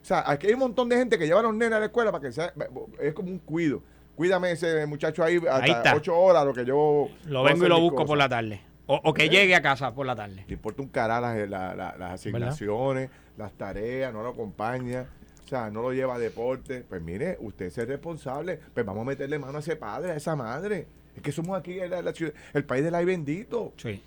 [0.00, 1.86] O sea, aquí hay un montón de gente que lleva a los nenes a la
[1.86, 2.52] escuela para que sea,
[3.00, 3.82] es como un cuido.
[4.14, 7.08] Cuídame ese muchacho ahí hasta ocho horas, lo que yo...
[7.26, 8.60] Lo vengo y lo busco por la tarde.
[8.86, 9.28] O, o que ¿Eh?
[9.28, 10.44] llegue a casa por la tarde.
[10.46, 15.06] Le importa un carajo las, la- la- las asignaciones, las tareas, no lo acompaña,
[15.48, 16.84] o sea, no lo lleva a deporte.
[16.86, 20.16] Pues mire, usted es el responsable, pues vamos a meterle mano a ese padre, a
[20.16, 20.86] esa madre.
[21.16, 21.80] Es que somos aquí
[22.14, 23.72] ciudad- el país del ay bendito.
[23.78, 24.00] Sí.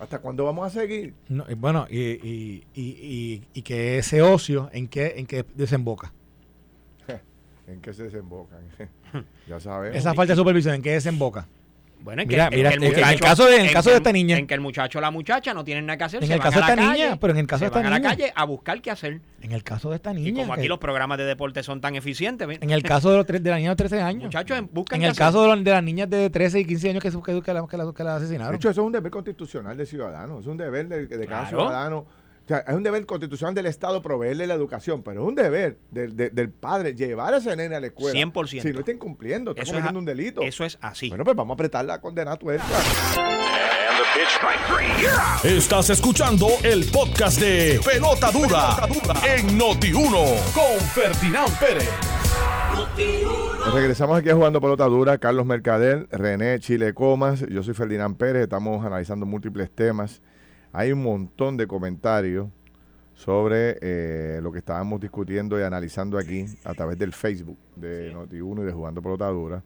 [0.00, 1.14] ¿Hasta cuándo vamos a seguir?
[1.28, 5.44] No, y bueno, y, y, y, y- y que ese ocio, ¿en qué, en qué
[5.54, 6.12] desemboca?
[7.68, 8.58] ¿En qué se desembocan?
[9.48, 9.96] ya sabemos.
[9.96, 11.46] Esa falta de supervisión, ¿en qué desemboca?
[12.00, 14.12] Bueno, en Mira, que, mira, en en el caso de- en el caso de esta
[14.12, 14.38] niña.
[14.38, 16.22] En que el muchacho o la muchacha no tienen nada que hacer.
[16.22, 17.66] En se el van caso a de esta calle, niña, pero en el caso de
[17.66, 18.10] esta van a la niña.
[18.10, 19.20] calle a buscar qué hacer.
[19.42, 20.28] En el caso de esta niña.
[20.28, 23.16] Y como aquí que- los programas de deporte son tan eficientes, en el caso de,
[23.18, 24.24] los tres, de la niña de 13 años.
[24.24, 25.18] muchachos, buscan en el hacer.
[25.18, 27.66] caso de, los- de las niñas de 13 y 15 años que, que, que la,
[27.66, 28.52] que la- que la asesinaron.
[28.52, 31.48] De hecho, eso es un deber constitucional del ciudadano, es un deber de, de cada
[31.48, 31.64] Claro.
[31.66, 32.06] ciudadano.
[32.48, 35.76] O sea, es un deber constitucional del Estado proveerle la educación, pero es un deber
[35.90, 38.18] del, de- del padre llevar a ese nene a la escuela.
[38.18, 38.62] 100%.
[38.62, 40.40] Si no está incumpliendo, está Eso es cometiendo a- un delito.
[40.40, 41.10] Eso es así.
[41.10, 42.64] Bueno, pues vamos a apretar la condena tuerca.
[45.44, 48.76] Estás escuchando el podcast de Pelota Dura,
[49.36, 51.90] en Noti1 con Ferdinand Pérez.
[53.74, 58.44] Regresamos aquí a Jugando Pelota Dura, Carlos Mercader, René Chile Comas, yo soy Ferdinand Pérez,
[58.44, 60.22] estamos analizando múltiples temas
[60.72, 62.48] hay un montón de comentarios
[63.14, 68.62] sobre eh, lo que estábamos discutiendo y analizando aquí a través del Facebook de Noti1
[68.62, 69.62] y de Jugando Pelotadura.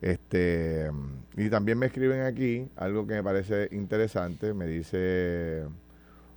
[0.00, 0.90] Este,
[1.36, 5.64] y también me escriben aquí algo que me parece interesante, me dice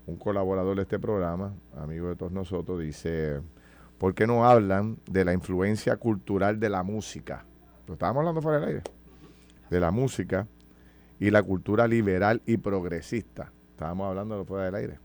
[0.06, 3.42] un colaborador de este programa, amigo de todos nosotros, dice,
[3.98, 7.44] ¿por qué no hablan de la influencia cultural de la música?
[7.88, 8.82] Lo estábamos hablando fuera del aire,
[9.72, 10.48] de la música
[11.20, 13.52] y la cultura liberal y progresista.
[13.76, 15.00] Estábamos hablando de fuera del aire.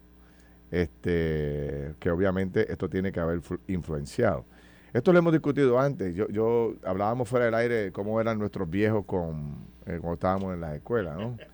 [0.70, 4.44] Este, que obviamente esto tiene que haber influenciado.
[4.92, 6.14] Esto lo hemos discutido antes.
[6.14, 9.56] Yo, yo hablábamos fuera del aire cómo eran nuestros viejos con,
[9.86, 11.36] eh, cuando estábamos en la escuela, ¿no?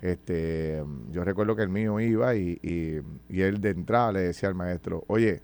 [0.00, 4.54] Este, yo recuerdo que el mío iba y, y, él de entrada le decía al
[4.54, 5.40] maestro, oye,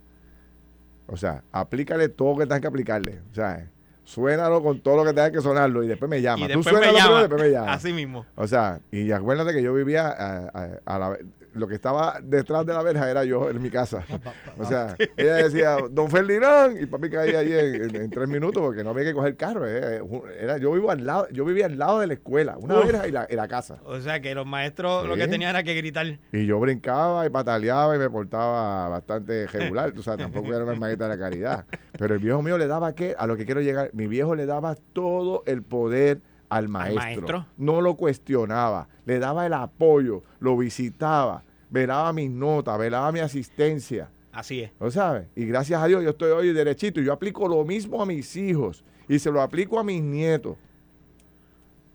[1.06, 3.20] o sea, aplícale todo lo que tengas que aplicarle.
[3.30, 3.70] O sea,
[4.10, 6.44] suénalo con todo lo que tengas que sonarlo y después me llama.
[6.44, 7.72] Y después Tú me llama, y después me llama.
[7.72, 8.26] Así mismo.
[8.34, 10.48] O sea, y acuérdate que yo vivía a,
[10.84, 11.16] a la,
[11.54, 14.04] lo que estaba detrás de la verja era yo en mi casa.
[14.58, 18.90] O sea, ella decía, don Ferdinand, y papi caía ahí en, tres minutos porque no
[18.90, 19.66] había que coger carro.
[19.66, 20.02] Eh,
[20.38, 23.36] era, yo vivo al lado, yo vivía al lado de la escuela, una verja y
[23.36, 23.78] la, casa.
[23.84, 26.18] O sea que los maestros lo que tenían era que gritar.
[26.32, 29.92] Y yo brincaba y pataleaba y me portaba bastante regular.
[29.96, 31.64] O sea, tampoco era una maestra de la caridad.
[31.98, 34.46] Pero el viejo mío le daba que, a lo que quiero llegar, mi viejo le
[34.46, 37.46] daba todo el poder al maestro.
[37.56, 44.10] No lo cuestionaba, le daba el apoyo, lo visitaba, velaba mis notas, velaba mi asistencia.
[44.32, 44.72] Así es.
[44.78, 45.28] ¿Lo sabes?
[45.34, 48.36] Y gracias a Dios yo estoy hoy derechito y yo aplico lo mismo a mis
[48.36, 50.56] hijos y se lo aplico a mis nietos.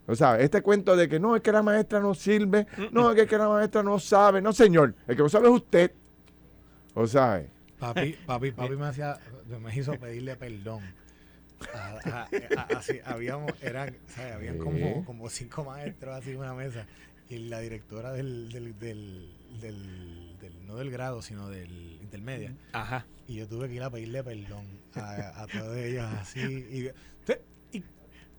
[0.08, 0.44] ¿Lo sabes?
[0.44, 3.50] Este cuento de que no, es que la maestra no sirve, no, es que la
[3.50, 4.42] maestra no sabe.
[4.42, 5.92] No, señor, el que no sabe es usted.
[6.96, 7.50] ¿Lo sabe?
[7.80, 9.18] Papi, papi, papi me, hacía,
[9.62, 10.82] me hizo pedirle perdón
[12.76, 13.96] así, habíamos, eran,
[14.34, 16.86] Habían como, como cinco maestros así en una mesa
[17.30, 22.54] y la directora del, del, del, del, no del grado, sino del intermedia.
[22.72, 23.06] Ajá.
[23.28, 26.42] Y yo tuve que ir a pedirle perdón a, a todos ellos así.
[26.42, 26.92] Y,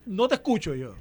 [0.07, 0.95] no te escucho yo.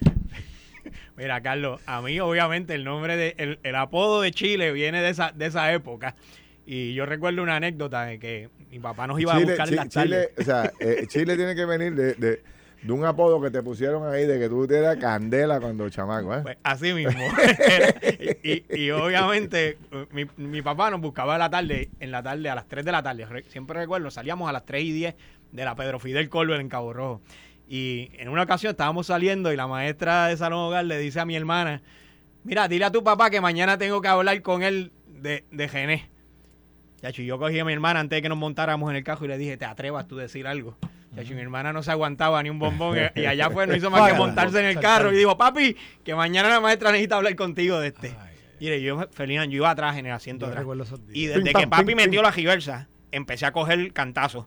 [1.16, 5.10] Mira, Carlos, a mí obviamente el nombre de, el, el apodo de Chile viene de
[5.10, 6.16] esa, de esa época.
[6.64, 9.88] Y yo recuerdo una anécdota de que mi papá nos iba a buscar en las
[9.88, 12.42] Chile, O sea, eh, Chile tiene que venir de, de,
[12.82, 16.40] de, un apodo que te pusieron ahí de que tú eras candela cuando chamaco, ¿eh?
[16.42, 17.20] Pues así mismo.
[18.42, 19.78] y, y, obviamente
[20.12, 22.92] mi, mi, papá nos buscaba en la tarde, en la tarde a las 3 de
[22.92, 23.26] la tarde.
[23.48, 25.14] Siempre recuerdo, salíamos a las 3 y 10
[25.52, 27.22] de la Pedro Fidel Colbert en Cabo Rojo.
[27.68, 31.26] Y en una ocasión estábamos saliendo y la maestra de Salón Hogar le dice a
[31.26, 31.82] mi hermana,
[32.42, 36.17] mira, dile a tu papá que mañana tengo que hablar con él de, de Gené.
[37.00, 39.28] Chacho, yo cogí a mi hermana antes de que nos montáramos en el carro y
[39.28, 40.76] le dije, ¿te atrevas tú a decir algo?
[41.14, 44.10] Chacho, mi hermana no se aguantaba ni un bombón y allá fue, no hizo más
[44.10, 47.78] que montarse en el carro y dijo, papi, que mañana la maestra necesita hablar contigo
[47.78, 48.14] de este.
[48.60, 50.64] Mire, yo, Felina, yo iba atrás en el asiento atrás.
[51.12, 54.46] Y desde que papi metió la giversa, empecé a coger cantazos.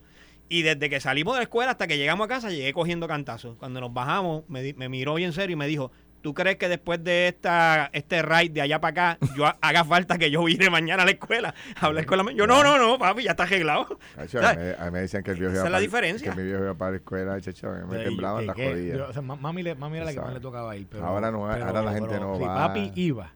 [0.49, 3.55] Y desde que salimos de la escuela hasta que llegamos a casa, llegué cogiendo cantazos.
[3.55, 7.03] Cuando nos bajamos, me, me miró bien serio y me dijo, ¿Tú crees que después
[7.03, 11.03] de esta este ride de allá para acá, yo haga falta que yo vire mañana
[11.03, 13.99] a la escuela a hablar con la Yo, no, no, no, papi, ya está arreglado.
[14.17, 16.31] a, mí, me dicen que el viejo Esa es la diferencia.
[16.31, 19.10] Que mi viejo iba para la escuela, chacho, me temblaban las rodillas.
[19.10, 20.88] O sea, mami, mami era la que más le tocaba ir.
[20.89, 22.38] Pero, ahora no, ahora la gente no va.
[22.38, 23.34] Si papi iba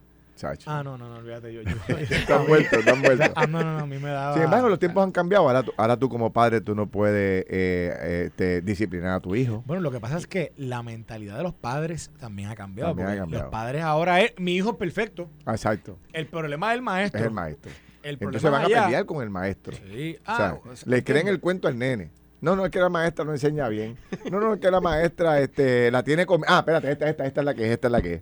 [0.66, 1.52] Ah, no, no, no, olvídate.
[1.52, 3.30] Yo, están muertos, están muertos.
[3.34, 4.34] Ah, no, no, no, a mí me daba.
[4.34, 5.48] Sin embargo, los tiempos han cambiado.
[5.48, 9.62] Ahora, ahora tú, como padre, tú no puedes eh, eh disciplinar a tu hijo.
[9.66, 12.90] Bueno, lo que pasa es que la mentalidad de los padres también ha cambiado.
[12.90, 13.44] También ha cambiado.
[13.44, 15.30] Los padres ahora es mi hijo es perfecto.
[15.46, 15.98] Exacto.
[16.12, 17.20] El problema es el maestro.
[17.20, 17.72] Es el maestro.
[18.02, 19.76] El Entonces van a pelear con el maestro.
[19.76, 20.18] Sí.
[20.24, 22.10] Ah, o sea, le creen el cuento al nene.
[22.40, 23.96] No, no es que la maestra no enseña bien.
[24.30, 26.42] No, no es que la maestra este, la tiene con.
[26.46, 28.20] Ah, espérate, esta, esta, esta es la que es, esta es la que es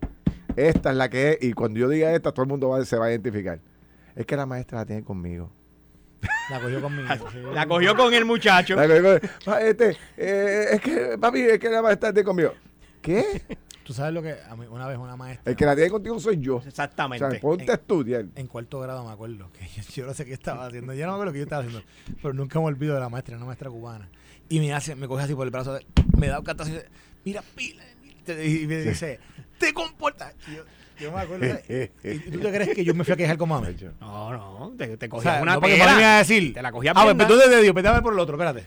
[0.57, 2.97] esta es la que es, y cuando yo diga esta, todo el mundo va, se
[2.97, 3.61] va a identificar.
[4.15, 5.53] Es que la maestra la tiene conmigo.
[6.51, 7.09] La cogió conmigo.
[7.55, 8.81] La cogió con el muchacho.
[8.81, 12.55] este, eh, es que, papi, es que la maestra tiene conmigo.
[13.03, 13.43] ¿Qué?
[13.85, 14.35] Tú sabes lo que
[14.71, 15.51] una vez una maestra.
[15.51, 16.63] El que la tiene contigo soy yo.
[16.67, 17.25] Exactamente.
[17.25, 18.25] O sea, ponte a estudiar.
[18.35, 20.95] En cuarto grado me acuerdo que yo, no sé qué estaba haciendo.
[20.95, 21.87] Yo no me acuerdo lo que yo estaba haciendo.
[22.23, 24.09] Pero nunca me olvido de la maestra, una maestra cubana.
[24.49, 25.79] Y me hace, me coge así por el brazo,
[26.19, 26.87] me da un y dice,
[27.25, 27.83] mira, pila,
[28.29, 29.21] y me dice,
[29.59, 30.35] te comportas.
[30.99, 31.47] Yo me acuerdo.
[32.05, 33.75] ¿Y tú te crees que yo me fui a quejar con mami?
[34.01, 36.55] No, no, te, te cogía una no, porque me a decir.
[36.55, 38.65] Te la cogía Ah, pues tú desde Dios, pétame por el otro, espérate.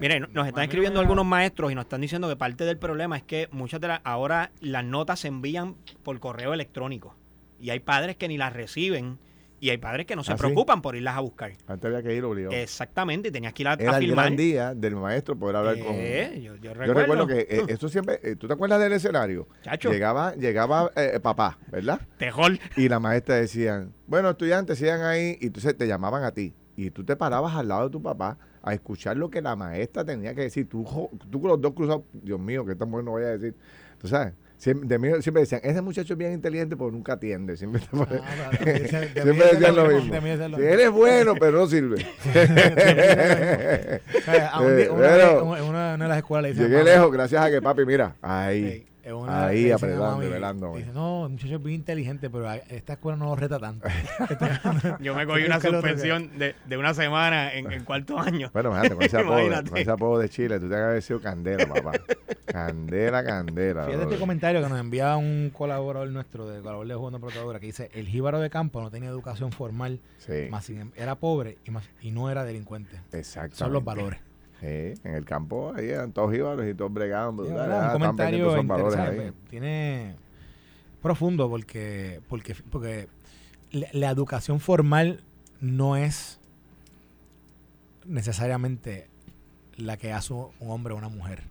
[0.00, 3.22] Mire, nos están escribiendo algunos maestros y nos están diciendo que parte del problema es
[3.22, 7.14] que muchas de las ahora las notas se envían por correo electrónico
[7.60, 9.18] y hay padres que ni las reciben
[9.60, 10.40] Y hay padres que no se ¿Ah, sí?
[10.42, 11.52] preocupan por irlas a buscar.
[11.66, 12.54] Antes había que ir obligado.
[12.56, 14.24] Exactamente, y tenías que ir a, a Era el filmar.
[14.26, 15.94] gran día del maestro poder hablar con...
[15.96, 16.94] Eh, yo, yo Yo recuerdo.
[16.94, 18.20] recuerdo que eh, esto siempre...
[18.22, 19.46] eh, ¿Tú te acuerdas del escenario?
[19.62, 19.92] Chacho.
[19.92, 22.00] Llegaba, llegaba eh, papá, ¿verdad?
[22.16, 22.58] Tejol.
[22.76, 25.36] Y la maestra decían, bueno, estudiantes, sigan ahí.
[25.40, 26.54] Y entonces te llamaban a ti.
[26.76, 30.04] Y tú te parabas al lado de tu papá a escuchar lo que la maestra
[30.06, 30.66] tenía que decir.
[30.68, 30.84] Tú,
[31.30, 33.54] tú con los dos cruzados, Dios mío, que tan bueno voy a decir.
[33.98, 37.56] Tú sabes, siempre, de mí siempre decían, ese muchacho es bien inteligente, pero nunca atiende.
[37.56, 38.80] Siempre, Ah, de mí
[39.24, 40.14] de mí decían lo lo mismo, mismo.
[40.14, 40.74] de mí dicen lo Si mismo.
[40.74, 42.06] eres bueno, pero no sirve.
[45.68, 46.64] Una, de las escuelas le dicen.
[46.64, 48.86] Llegué "Mamá, lejos gracias a que papi, mira, ahí.
[49.12, 50.74] Una- ahí apretando velando.
[50.76, 53.86] Dice, no, el muchacho es bien inteligente, pero a- esta escuela no lo reta tanto.
[55.00, 55.88] Yo me cogí una Nunca lo toqué.
[55.90, 58.50] suspensión de, de una semana en, en cuarto año.
[58.52, 59.70] Bueno, imagínate, con ese apodo, Imagínate.
[59.70, 61.92] con ese apodo de Chile, tú te haber sido candela, papá.
[62.46, 63.80] Candela, candela.
[63.82, 64.18] Fíjate este brother.
[64.18, 68.06] comentario que nos envía un colaborador nuestro de colaborador de Jugando Protadora que dice, el
[68.08, 71.88] jíbaro de campo no tenía educación formal, Sí, más sin em- era pobre y, más,
[72.02, 72.96] y no era delincuente.
[73.12, 73.56] exactamente.
[73.56, 74.20] Son los valores.
[74.60, 77.44] Sí, en el campo ahí eran todos jíbaros y todos bregando.
[77.46, 77.86] Sí, ¿verdad?
[77.86, 79.20] un comentario interesante.
[79.24, 79.32] ahí.
[79.48, 80.16] Tiene
[81.00, 83.08] profundo porque, porque, porque
[83.72, 85.22] la, la educación formal
[85.60, 86.38] no es
[88.06, 89.08] necesariamente
[89.76, 91.42] la que hace un hombre o una mujer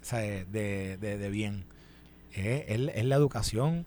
[0.00, 1.64] o sea, de, de- de- de bien.
[2.32, 3.84] Es, es- es la educación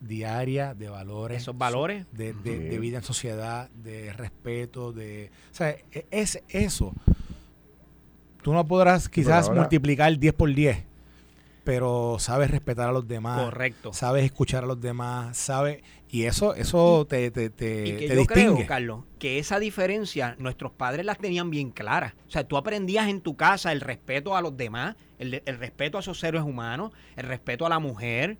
[0.00, 1.42] diaria de valores.
[1.42, 2.06] Esos valores.
[2.12, 2.64] de, de- Sí.
[2.64, 5.30] de vida en sociedad, de respeto, de...
[5.52, 6.94] O sea, e- es eso.
[8.46, 10.84] Tú no podrás quizás ahora- multiplicar 10 por 10,
[11.64, 13.92] pero sabes respetar a los demás, Correcto.
[13.92, 15.82] sabes escuchar a los demás, sabes...
[16.08, 18.54] Y eso eso te, te, te, Y que te yo distingue.
[18.54, 22.14] creo, Carlos, que esa diferencia nuestros padres las tenían bien claras.
[22.28, 25.96] O sea, tú aprendías en tu casa el respeto a los demás, el, el respeto
[25.98, 28.38] a esos seres humanos, el respeto a la mujer,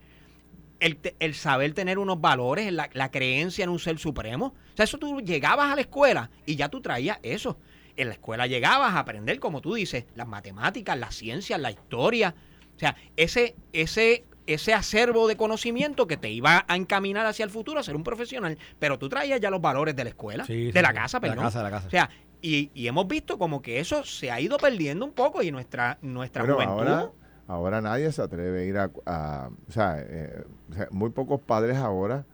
[0.79, 4.55] el, el saber tener unos valores, la, la creencia en un ser supremo.
[4.73, 7.59] O sea, eso tú llegabas a la escuela y ya tú traías eso.
[7.97, 12.35] En la escuela llegabas a aprender, como tú dices, las matemáticas, las ciencias, la historia.
[12.75, 17.51] O sea, ese, ese, ese acervo de conocimiento que te iba a encaminar hacia el
[17.51, 20.67] futuro a ser un profesional, pero tú traías ya los valores de la escuela, Sí,
[20.67, 20.95] de sí, la sí.
[20.95, 21.45] casa, De la perdón.
[21.47, 21.87] casa, de la casa.
[21.87, 22.11] O sea,
[22.43, 25.99] y, y hemos visto como que eso se ha ido perdiendo un poco y nuestra,
[26.03, 26.93] nuestra Bueno, juventud.
[26.93, 27.13] ahora,
[27.49, 28.91] ahora nadie se atreve a ir a...
[29.07, 32.27] a- o, sea, eh, o sea, muy pocos padres ahora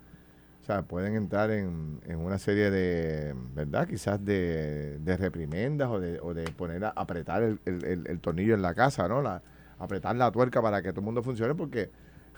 [0.62, 3.88] o sea, pueden entrar en, en una serie de, ¿verdad?
[3.88, 8.20] Quizás de, de reprimendas o de, o de poner a apretar el, el- el- el
[8.20, 9.20] tornillo en la casa, ¿no?
[9.22, 9.42] La,
[9.80, 11.90] apretar la tuerca para que todo el mundo funcione porque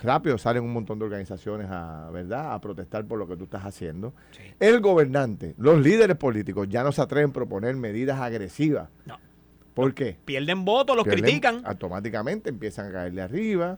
[0.03, 2.55] rápido salen un montón de organizaciones a, ¿verdad?
[2.55, 4.15] A protestar por lo que tú estás haciendo.
[4.31, 4.43] Sí.
[4.59, 8.89] El gobernante, los líderes políticos ya no se atreven a proponer medidas agresivas.
[9.05, 9.19] No.
[9.75, 10.17] ¿Por qué?
[10.25, 11.61] Pierden votos, los pierden, critican.
[11.67, 13.77] Automáticamente empiezan a caerle arriba,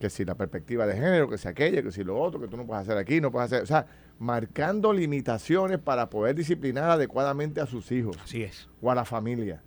[0.00, 2.56] que si la perspectiva de género, que si aquella, que si lo otro, que tú
[2.56, 3.62] no puedes hacer aquí, no puedes hacer.
[3.62, 3.86] O sea,
[4.18, 8.68] marcando limitaciones para poder disciplinar adecuadamente a sus hijos Así es.
[8.82, 9.62] o a la familia.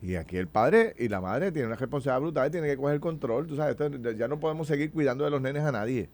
[0.00, 3.00] Y aquí el padre y la madre tienen una responsabilidad brutal, tienen que coger el
[3.00, 3.46] control.
[3.46, 6.08] Tú sabes, esto- ya no podemos seguir cuidando de los nenes a nadie.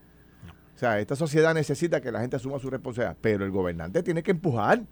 [0.74, 4.22] O sea, esta sociedad necesita que la gente asuma su responsabilidad, pero el gobernante tiene
[4.22, 4.82] que empujar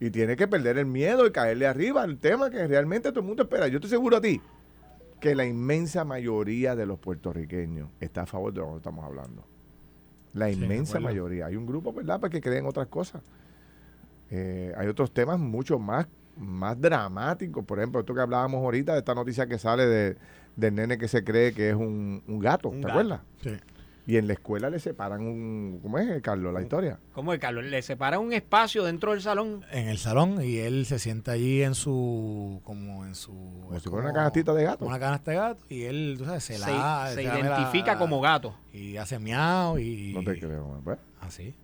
[0.00, 3.26] y tiene que perder el miedo y caerle arriba al tema que realmente todo el
[3.26, 3.66] mundo espera.
[3.68, 4.40] Yo estoy seguro a ti
[5.20, 9.44] que la inmensa mayoría de los puertorriqueños está a favor de lo que estamos hablando.
[10.34, 11.46] La inmensa mayoría.
[11.46, 13.22] Hay un grupo, ¿verdad?, pues que creen otras cosas.
[14.30, 17.64] Eh, hay otros temas mucho más, más dramáticos.
[17.64, 20.16] Por ejemplo, esto que hablábamos ahorita de esta noticia que sale de,
[20.54, 22.92] del nene que se cree que es un, un gato, Un ¿te gato.
[23.00, 23.20] acuerdas?
[23.42, 23.50] Sí.
[24.08, 25.80] Y en la escuela le separan un...
[25.82, 26.98] ¿Cómo es, Carlos, la historia?
[27.12, 27.64] ¿Cómo es, Carlos?
[27.64, 29.66] Le separa un espacio dentro del salón.
[29.70, 33.32] En el salón y él se sienta allí en su, como en su...
[33.66, 34.86] Como si fuera una canastita de gato.
[34.86, 37.10] Una canasta de gato y él, tú sabes, se, Se, la...
[37.14, 38.54] se la- identifica como gato.
[38.72, 40.14] Y hace miau y...
[40.14, 40.80] No te creo.
[40.82, 40.98] pues.
[41.20, 41.54] Así.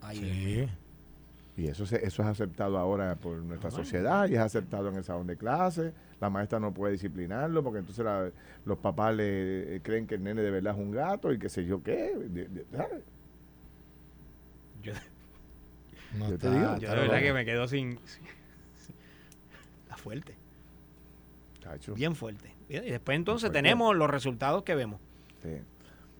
[0.00, 0.18] Ahí.
[0.66, 0.72] Sí.
[1.58, 5.02] Y eso, se- eso es aceptado ahora por nuestra sociedad y es aceptado en el
[5.02, 5.92] salón de clase.
[6.20, 8.30] La maestra no puede disciplinarlo porque entonces la-
[8.64, 11.48] los papás le eh, creen que el nene de verdad es un gato y qué
[11.48, 12.14] sé yo qué.
[12.16, 13.02] de- de- ¿sabes?
[14.82, 14.92] Yo,
[16.16, 17.18] No Yo te digo, yo de verdad loco.
[17.18, 17.98] que me quedo sin...
[18.06, 18.24] sin-
[18.76, 18.94] sin-
[19.82, 20.34] Está fuerte.
[21.96, 22.54] Bien fuerte.
[22.70, 23.58] Y después entonces fuerte.
[23.58, 25.00] tenemos los resultados que vemos.
[25.42, 25.50] Sí.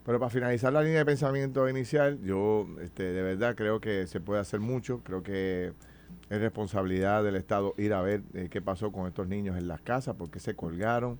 [0.09, 4.21] Pero para finalizar la línea de pensamiento inicial, yo este, de verdad creo que se
[4.21, 5.03] puede hacer mucho.
[5.05, 5.75] Creo que
[6.31, 9.83] es responsabilidad del Estado ir a ver eh, qué pasó con estos niños en las
[9.83, 11.19] casas, por qué se colgaron.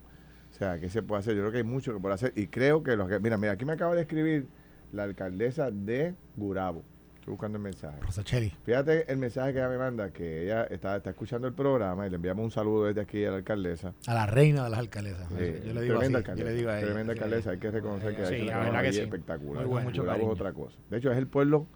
[0.49, 1.35] O sea, qué se puede hacer.
[1.35, 2.33] Yo creo que hay mucho que puede hacer.
[2.35, 3.19] Y creo que los que.
[3.19, 4.47] Mira, mira, aquí me acaba de escribir
[4.91, 6.83] la alcaldesa de Gurabo.
[7.29, 7.99] Estoy buscando el mensaje.
[8.01, 8.51] Rosachelli.
[8.63, 12.09] Fíjate el mensaje que ella me manda, que ella está, está escuchando el programa y
[12.09, 13.93] le enviamos un saludo desde aquí a la alcaldesa.
[14.07, 15.27] A la reina de las alcaldesas.
[15.37, 16.09] Eh, yo le digo así.
[16.09, 16.85] tremenda Yo alcaldesa, le digo a ella.
[16.87, 17.19] tremenda Sí.
[17.19, 19.01] alcaldesa, hay que reconocer que Sí, ha hecho un la trabajo verdad que sí.
[19.01, 19.63] espectacular.
[19.63, 20.77] Muy bueno, mucho es otra cosa.
[20.89, 21.67] De hecho, es el pueblo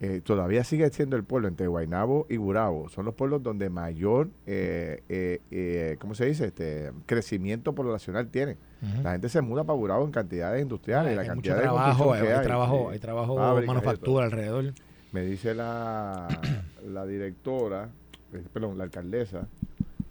[0.00, 2.88] eh, todavía sigue siendo el pueblo entre Guaynabo y Gurabo.
[2.88, 6.46] Son los pueblos donde mayor, eh, eh, eh, ¿cómo se dice?
[6.46, 8.58] Este crecimiento poblacional tiene.
[8.80, 9.02] Ujú.
[9.02, 11.16] La gente se muda para Gurabo en cantidades industriales.
[11.16, 13.36] la hay mucho cantidad de trabajo, hay, que hay trabajo, hay trabajo
[13.66, 14.72] manufactura alrededor.
[15.12, 16.28] Me dice la,
[16.86, 17.88] la directora,
[18.32, 19.48] eh, perdón, la alcaldesa,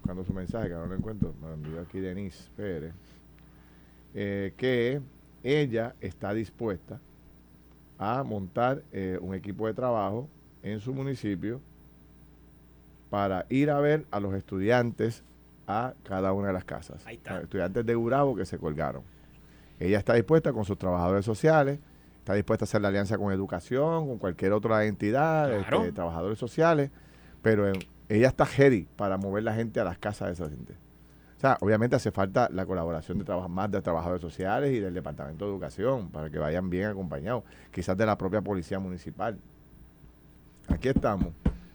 [0.03, 2.93] cuando su mensaje, que no lo encuentro, me lo envió aquí Denise Pérez,
[4.15, 5.01] eh, que
[5.43, 6.99] ella está dispuesta
[7.99, 10.27] a montar eh, un equipo de trabajo
[10.63, 11.59] en su municipio
[13.09, 15.23] para ir a ver a los estudiantes
[15.67, 17.05] a cada una de las casas.
[17.05, 17.37] Ahí está.
[17.37, 19.03] A estudiantes de Gurabo que se colgaron.
[19.79, 21.79] Ella está dispuesta con sus trabajadores sociales,
[22.19, 25.79] está dispuesta a hacer la alianza con educación, con cualquier otra entidad, Claro.
[25.81, 26.89] este, trabajadores sociales,
[27.41, 27.79] pero en-
[28.09, 30.73] ella está ready para mover la gente a las casas de esa gente.
[31.37, 34.93] O sea, obviamente hace falta la colaboración de traba- más de trabajadores sociales y del
[34.93, 39.37] Departamento de Educación para que vayan bien acompañados, quizás de la propia Policía Municipal.
[40.67, 41.29] Aquí estamos.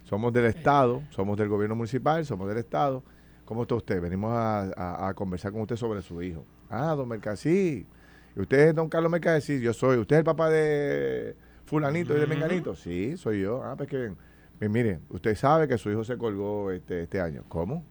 [0.05, 3.03] Somos del Estado, somos del gobierno municipal, somos del Estado.
[3.45, 4.01] ¿Cómo está usted?
[4.01, 6.45] Venimos a, a- a conversar con usted sobre su hijo.
[6.69, 7.87] Ah, don Mercasí.
[8.35, 9.61] ¿Y usted es don Carlos Mercasí?
[9.61, 9.99] Yo soy.
[9.99, 11.37] ¿Usted es el papá de
[11.67, 12.75] fulanito y de menganito?
[12.75, 13.63] Sí, soy yo.
[13.63, 14.17] Ah, pues que bien.
[14.59, 17.45] Pues mire, usted sabe que su hijo se colgó este, este año.
[17.49, 17.85] ¿Cómo?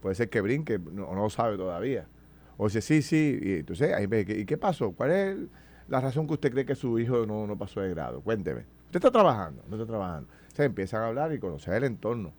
[0.00, 2.06] Puede ser que brinque, no, no sabe todavía.
[2.56, 3.38] O dice, sí, sí.
[3.40, 4.92] Y entonces, ahí ve, ¿y qué pasó?
[4.92, 5.38] ¿Cuál es
[5.88, 8.20] la razón que usted cree que su hijo no, no pasó de grado?
[8.20, 8.66] Cuénteme.
[8.86, 9.62] ¿Usted está trabajando?
[9.68, 10.28] No está trabajando.
[10.30, 12.32] O sea, empiezan a hablar y conocer el entorno.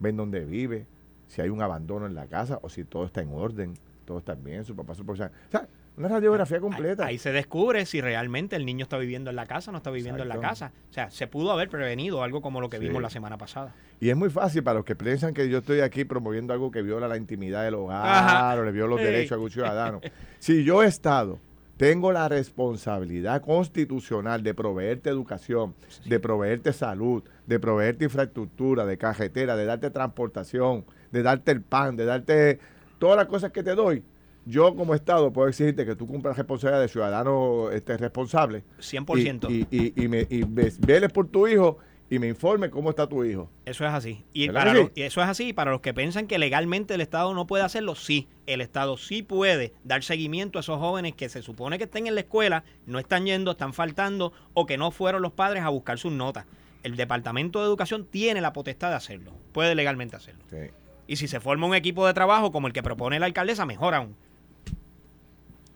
[0.00, 0.86] Ven dónde vive,
[1.26, 4.34] si hay un abandono en la casa o si todo está en orden, todo está
[4.34, 5.32] bien, su papá, su profesional.
[5.48, 5.68] O sea,
[5.98, 7.04] una radiografía completa.
[7.06, 9.78] Ahí, ahí se descubre si realmente el niño está viviendo en la casa o no
[9.78, 10.72] está viviendo en la casa.
[10.90, 12.84] O sea, se pudo haber prevenido algo como lo que Sí.
[12.86, 13.74] vimos la semana pasada.
[14.00, 16.82] Y es muy fácil para los que piensan que yo estoy aquí promoviendo algo que
[16.82, 18.54] viola la intimidad del hogar Ajá.
[18.60, 20.00] o le viola los derechos a algún ciudadano.
[20.38, 21.38] si yo, Estado,
[21.76, 25.74] tengo la responsabilidad constitucional de proveerte educación,
[26.06, 31.96] de proveerte salud, de proveerte infraestructura, de carretera, de darte transportación, de darte el pan,
[31.96, 32.58] de darte
[32.98, 34.02] todas las cosas que te doy,
[34.48, 39.50] yo como Estado puedo exigirte que tú cumplas responsabilidad de ciudadano este, responsable 100%.
[39.50, 41.78] y, y, y, y me, y ves- veles por tu hijo
[42.10, 43.50] y me informe cómo está tu hijo.
[43.66, 44.24] Eso es así.
[44.32, 45.52] Y, ¿Verdad para los- eso es así.
[45.52, 48.28] Para los que piensan que legalmente el Estado no puede hacerlo, sí.
[48.46, 52.14] El Estado sí puede dar seguimiento a esos jóvenes que se supone que estén en
[52.14, 55.98] la escuela, no están yendo, están faltando o que no fueron los padres a buscar
[55.98, 56.46] sus notas.
[56.82, 59.32] El Departamento de Educación tiene la potestad de hacerlo.
[59.52, 60.42] Puede legalmente hacerlo.
[60.48, 60.70] Sí.
[61.06, 63.94] Y si se forma un equipo de trabajo como el que propone la alcaldesa, mejor
[63.94, 64.14] aún.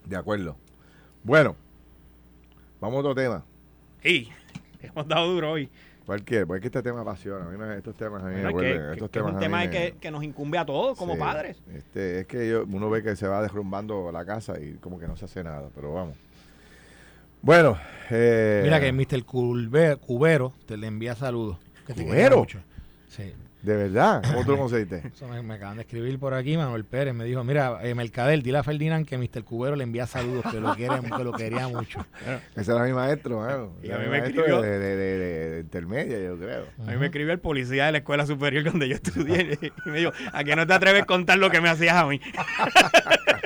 [0.05, 0.55] De acuerdo.
[1.23, 1.55] Bueno,
[2.79, 3.43] vamos a otro tema.
[4.01, 4.29] Sí,
[4.81, 5.69] hemos dado duro hoy.
[6.05, 7.45] Cualquier, porque este tema apasiona.
[7.45, 8.77] A mí me- estos temas a mí me Bueno, vuelven.
[8.77, 11.13] que, estos que es temas un tema me- que, que nos incumbe a todos como
[11.13, 11.61] sí, padres.
[11.73, 15.07] Este, es que yo- uno ve que se va derrumbando la casa y como que
[15.07, 16.17] no se hace nada, pero vamos.
[17.41, 17.77] Bueno,
[18.09, 19.23] eh, Mira que Mr.
[19.25, 21.57] Cubero te le envía saludos.
[21.87, 22.39] Que ¿Cubero?
[22.39, 22.59] mucho.
[23.07, 23.33] Sí.
[23.63, 25.01] De verdad, ¿cómo tú lo conseguiste?
[25.15, 27.13] Eso me, me acaban de escribir por aquí, Manuel Pérez.
[27.13, 29.43] Me dijo, mira, eh, Mercader, dile a Ferdinand que Mr.
[29.43, 32.05] Cubero le envía saludos, que lo, quiere, que lo quería mucho.
[32.55, 33.73] Ese era mi maestro, mano.
[33.81, 36.65] Y Era a mí mi me escribió- de, de, de- de- de intermedia, yo creo.
[36.85, 39.99] A mí me escribió el policía de la escuela superior donde yo estudié y me
[39.99, 42.19] dijo, ¿a qué no te atreves a contar lo que me hacías a mí?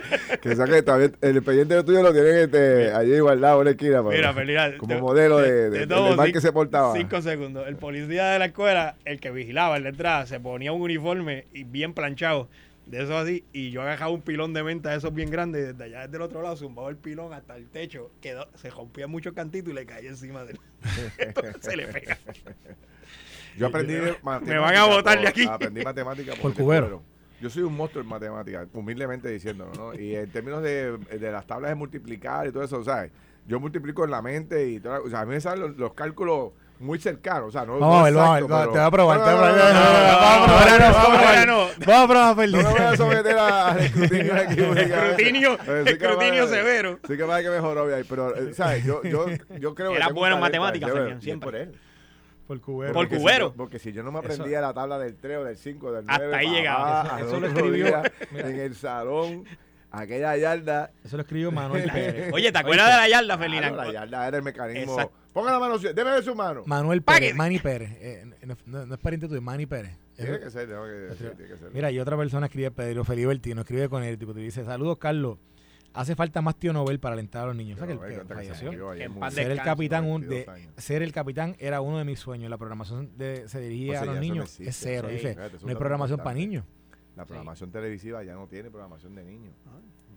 [0.41, 4.03] Que saque todavía el expediente tuyo lo tienen este, allí guardado en la esquina.
[4.03, 6.93] para- Mira, Ferdinand, como te- modelo te- de, de, del mal que se portaba.
[6.95, 7.68] Cinco segundos.
[7.68, 11.45] El policía de la escuela, el que vigilaba en la entrada, se ponía un uniforme
[11.53, 12.47] y bien planchado,
[12.86, 15.66] de eso así, y yo agarraba un pilón de menta de esos bien grandes, y
[15.74, 19.08] desde allá desde el otro lado, zumbaba el pilón hasta el techo, quedó, se rompía
[19.08, 20.60] mucho cantito y le caía encima de él.
[21.18, 22.18] Entonces se le pega.
[23.58, 25.45] Yo aprendí Me matemática van a botar de por- aquí.
[25.49, 27.03] Aprendí matemática Por este cubero.
[27.39, 29.93] Yo soy un monstruo en matemáticas, humildemente diciéndolo, ¿no?
[29.99, 33.11] Y en términos de, de las tablas de multiplicar y todo eso, ¿sabes?
[33.45, 35.93] Yo multiplico en la mente y todo, o sea, a mí me salen los, los
[35.93, 38.67] cálculos muy cercanos, o sea, no, Vamos no a ver, vamos a ver, exacto, te
[38.67, 39.73] voy pero- a probar, No, te voy a no, probar.
[39.73, 41.47] no, no, no, no, Vamos a probar, no, vamos a probar.
[41.47, 41.57] no,
[42.47, 44.61] No me voy a someter al escrutinio aquí.
[44.61, 45.57] Escrutinio-
[46.43, 46.99] va- severo.
[47.07, 48.83] Sí que va que mejoró ahí, pero, eh, ¿sabes?
[48.83, 49.25] Yo, yo,
[49.59, 51.45] yo creo que Era bueno en matemáticas, siempre.
[51.47, 51.79] por él.
[52.47, 52.93] Por Cubero.
[52.93, 53.47] Por Porque si cubero.
[53.49, 55.91] yo- porque si yo no me Eso- aprendía la tabla del 3 o del 5
[55.91, 57.19] del Hasta 9, ahí papá, llegaba.
[57.21, 58.01] Eso- lo escribió.
[58.31, 59.43] en el salón,
[59.91, 60.91] aquella yarda.
[61.03, 62.31] Eso lo escribió Manuel Pérez.
[62.33, 63.75] Oye, ¿te acuerdas de la yarda, claro, Ferdinand?
[63.75, 64.93] la yarda era el mecanismo.
[64.93, 65.13] Exacto.
[65.33, 66.63] Ponga la mano, déme ver su mano.
[66.65, 67.03] Manuel.
[67.03, 67.91] Pérez, Manny Pérez.
[67.99, 69.95] Eh, no, no- no es pariente tuyo, Manny Pérez.
[70.15, 71.69] Tiene que ser, tengo que- sí, tiene que ser.
[71.71, 75.37] Mira, y otra persona escribe, Pedro Felibertino, escribe con él, tipo, te dice, saludos Carlos,
[75.97, 77.75] hace falta más tío Nobel para alentar a los niños.
[77.77, 79.31] O sea, que el que muy.
[79.31, 80.73] Ser el capitán, un- 22 de, años.
[80.77, 82.49] ser el capitán era uno de mis sueños.
[82.49, 84.45] La programación de, se dirigía sea, a los niños.
[84.45, 84.69] existe.
[84.69, 85.07] es cero.
[85.09, 85.15] Sí.
[85.15, 86.65] Dice, Fíjate, eso es no hay programación para niños.
[87.15, 89.53] La programación televisiva ya no tiene programación de niños.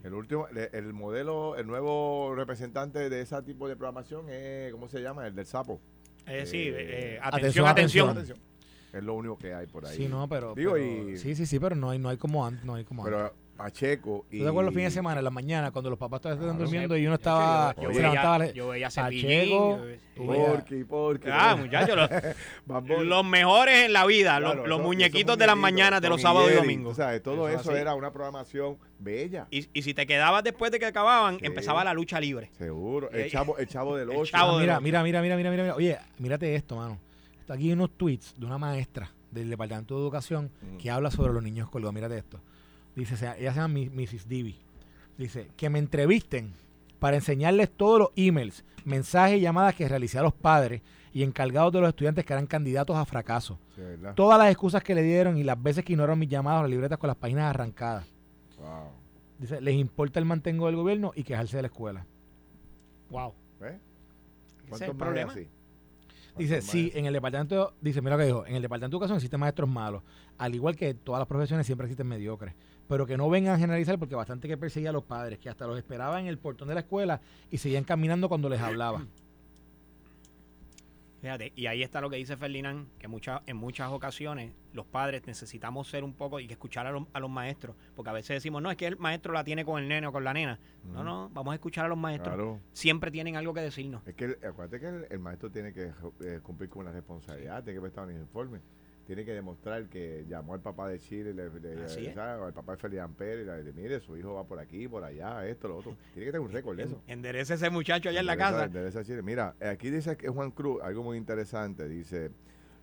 [0.03, 4.87] El último, el, el modelo, el nuevo representante de ese tipo de programación es, ¿cómo
[4.87, 5.27] se llama?
[5.27, 5.79] El del sapo.
[6.25, 6.75] Eh, sí, Eh,
[7.15, 8.37] eh, atención, atención, atención.
[8.93, 9.95] Es lo único que hay por ahí.
[9.95, 12.45] Sí, no, pero, Digo, pero- y- sí, sí, sí, pero no hay, no hay como
[12.45, 13.31] antes, no hay como antes.
[13.61, 14.39] Pacheco y...
[14.39, 16.53] ¿Tú te acuerdas los fines de semana, en las mañanas, cuando los papás estaban Claro.
[16.57, 19.81] durmiendo y uno estaba, Yo, veía, yo veía Pacheco,
[20.17, 21.29] Porky, Porky.
[21.31, 21.95] Ah, muchachos,
[23.05, 26.55] los, mejores en la vida, Claro, los, muñequitos de las mañanas, de los sábados y
[26.55, 26.97] domingos.
[26.97, 29.47] sabes, todo Eso era una programación bella.
[29.51, 31.45] Y, y si te quedabas después de que acababan, Sí.
[31.45, 32.49] empezaba la lucha libre.
[32.57, 33.09] Seguro.
[33.11, 34.31] El chavo, el chavo del El 8.
[34.31, 35.75] chavo Ah, mira, mira, mira, mira, mira, mira, mira.
[35.75, 36.97] Oye, mírate esto, mano.
[37.39, 40.77] Está aquí unos tweets de una maestra del Departamento de Educación Mm.
[40.77, 41.93] que habla sobre los niños colgados.
[41.93, 42.39] Mírate esto.
[42.95, 44.27] Dice, ella se llama Mrs.
[44.27, 44.59] Divi.
[45.17, 46.53] Dice, que me entrevisten
[46.99, 50.81] para enseñarles todos los emails, mensajes y llamadas que realicé a los padres
[51.13, 53.59] y encargados de los estudiantes que eran candidatos a fracaso.
[54.15, 56.71] Todas las excusas que le dieron y las veces que ignoraron mis llamadas o las
[56.71, 58.05] libretas con las páginas arrancadas.
[58.57, 58.89] Wow.
[59.39, 62.05] Dice, les importa el mantengo del gobierno y quejarse de la escuela.
[63.09, 63.33] Wow.
[63.61, 63.75] Es
[64.69, 65.31] ¿Cuántos el problema.
[65.31, 65.47] así?
[66.37, 68.97] Dice, ¿Cuántos sí, en el departamento, dice, mira lo que dijo, en el departamento de
[68.97, 70.03] educación existen maestros malos,
[70.37, 72.53] al igual que todas las profesiones siempre existen mediocres,
[72.91, 75.65] pero que no vengan a generalizar porque bastante que perseguía a los padres, que hasta
[75.65, 79.05] los esperaba en el portón de la escuela y seguían caminando cuando les hablaba.
[81.21, 85.25] Fíjate, y ahí está lo que dice Ferdinand, que muchas en muchas ocasiones los padres
[85.25, 88.35] necesitamos ser un poco y que escuchar a los, a los maestros, porque a veces
[88.35, 90.59] decimos, no, es que el maestro la tiene con el nene o con la nena.
[90.91, 92.35] No, no, vamos a escuchar a los maestros.
[92.35, 92.59] Claro.
[92.73, 94.05] Siempre tienen algo que decirnos.
[94.05, 97.63] Es que el- acuérdate que el, el maestro tiene que eh, cumplir con una responsabilidad,
[97.63, 98.59] tiene que prestar un informe,
[99.05, 101.85] tiene que demostrar que llamó al papá de Chile, le, le-
[102.41, 105.03] o al papá de Ferdinand Pérez, le dice, mire, su hijo va por aquí, por
[105.03, 105.95] allá, esto, lo otro.
[106.13, 107.01] Tiene que tener un récord de eso.
[107.07, 108.65] Enderece ese muchacho allá en la casa.
[108.65, 109.21] endereza Chile.
[109.21, 112.31] Mira, aquí dice que Juan Cruz, algo muy interesante, dice,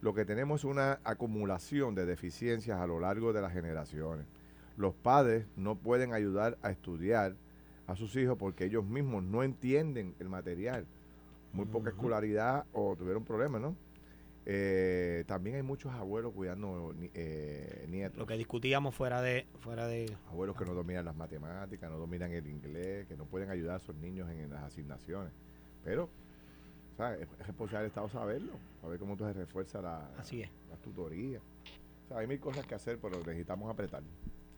[0.00, 4.26] lo que tenemos es una acumulación de deficiencias a lo largo de las generaciones.
[4.76, 7.34] Los padres no pueden ayudar a estudiar
[7.86, 10.86] a sus hijos porque ellos mismos no entienden el material.
[11.52, 13.74] Muy poca escolaridad o tuvieron problemas, ¿no?
[14.50, 18.18] Eh, también hay muchos abuelos cuidando eh, nietos.
[18.18, 22.32] Lo que discutíamos fuera de fuera de Abuelos que no dominan las matemáticas, no dominan
[22.32, 25.34] el inglés, que no pueden ayudar a sus niños en, en las asignaciones.
[25.84, 26.08] Pero,
[26.96, 27.20] ¿sabes?
[27.20, 30.50] Es, es responsabilidad del Estado saberlo, saber cómo entonces refuerza la, Así es.
[30.70, 31.42] las tutorías.
[32.06, 34.02] O sea, hay mil cosas que hacer, pero necesitamos apretar.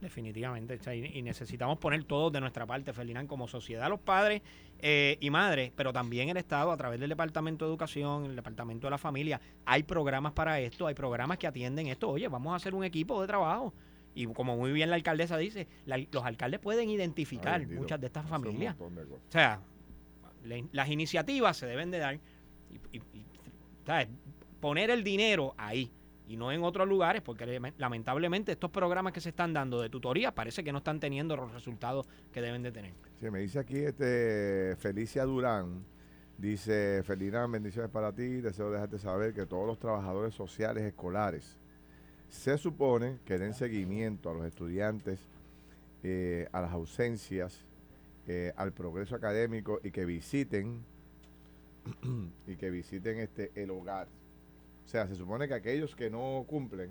[0.00, 0.74] Definitivamente.
[0.74, 4.40] o sea, y, y necesitamos poner todos de nuestra parte, Ferdinand, como sociedad, los padres
[4.78, 8.86] eh, y madres, pero también el Estado a través del Departamento de Educación, el Departamento
[8.86, 9.40] de la Familia.
[9.66, 12.08] Hay programas para esto, hay programas que atienden esto.
[12.08, 13.74] Oye, vamos a hacer un equipo de trabajo.
[14.14, 18.06] Y como muy bien la alcaldesa dice, la- los alcaldes pueden identificar Ay, muchas de
[18.06, 18.76] estas familias.
[18.78, 18.84] de.
[19.14, 19.60] O sea,
[20.44, 23.24] le- las iniciativas se deben de dar y, y- y,
[23.86, 24.08] ¿sabes?
[24.60, 25.90] poner el dinero ahí
[26.30, 29.90] y no en otros lugares, porque lame- lamentablemente estos programas que se están dando de
[29.90, 32.94] tutoría parece que no están teniendo los resultados que deben de tener.
[33.18, 35.84] Sí, me dice aquí este Felicia Durán,
[36.38, 41.58] dice, Ferdinand, bendiciones para ti, deseo dejarte saber que todos los trabajadores sociales escolares
[42.28, 45.18] se supone que den seguimiento a los estudiantes,
[46.04, 47.66] eh, a las ausencias,
[48.28, 50.84] eh, al progreso académico y que visiten
[52.46, 54.06] y que visiten este el hogar.
[54.90, 56.90] O sea, se supone que aquellos que no cumplen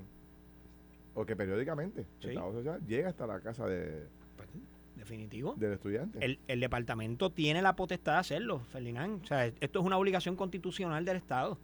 [1.16, 2.28] o que periódicamente Sí.
[2.30, 4.48] el trabajo social llega hasta la casa de- Pues,
[4.96, 5.54] definitivo.
[5.58, 6.18] del estudiante.
[6.24, 9.22] El, el departamento tiene la potestad de hacerlo, Ferdinand.
[9.22, 11.58] O sea, esto es una obligación constitucional del Estado.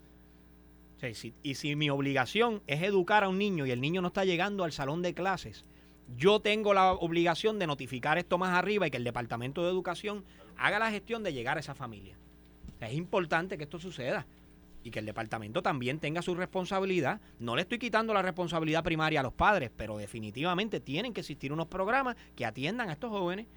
[0.98, 3.80] O sea, y si- y si mi obligación es educar a un niño y el
[3.80, 5.64] niño no está llegando al salón de clases,
[6.18, 10.26] yo tengo la obligación de notificar esto más arriba y que el Departamento de Educación
[10.58, 12.18] haga la gestión de llegar a esa familia.
[12.76, 14.26] O sea, es importante que esto suceda
[14.86, 17.20] y que el departamento también tenga su responsabilidad.
[17.40, 21.52] No le estoy quitando la responsabilidad primaria a los padres, pero definitivamente tienen que existir
[21.52, 23.48] unos programas que atiendan a estos jóvenes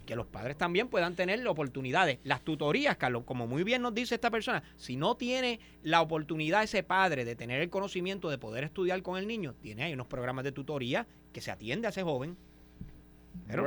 [0.00, 2.20] y que los padres también puedan tener oportunidades.
[2.24, 6.62] Las tutorías, Carlos, como muy bien nos dice esta persona, si no tiene la oportunidad
[6.62, 10.06] ese padre de tener el conocimiento de poder estudiar con el niño, tiene ahí unos
[10.06, 12.38] programas de tutoría que se atiende a ese joven.
[13.46, 13.66] Pero,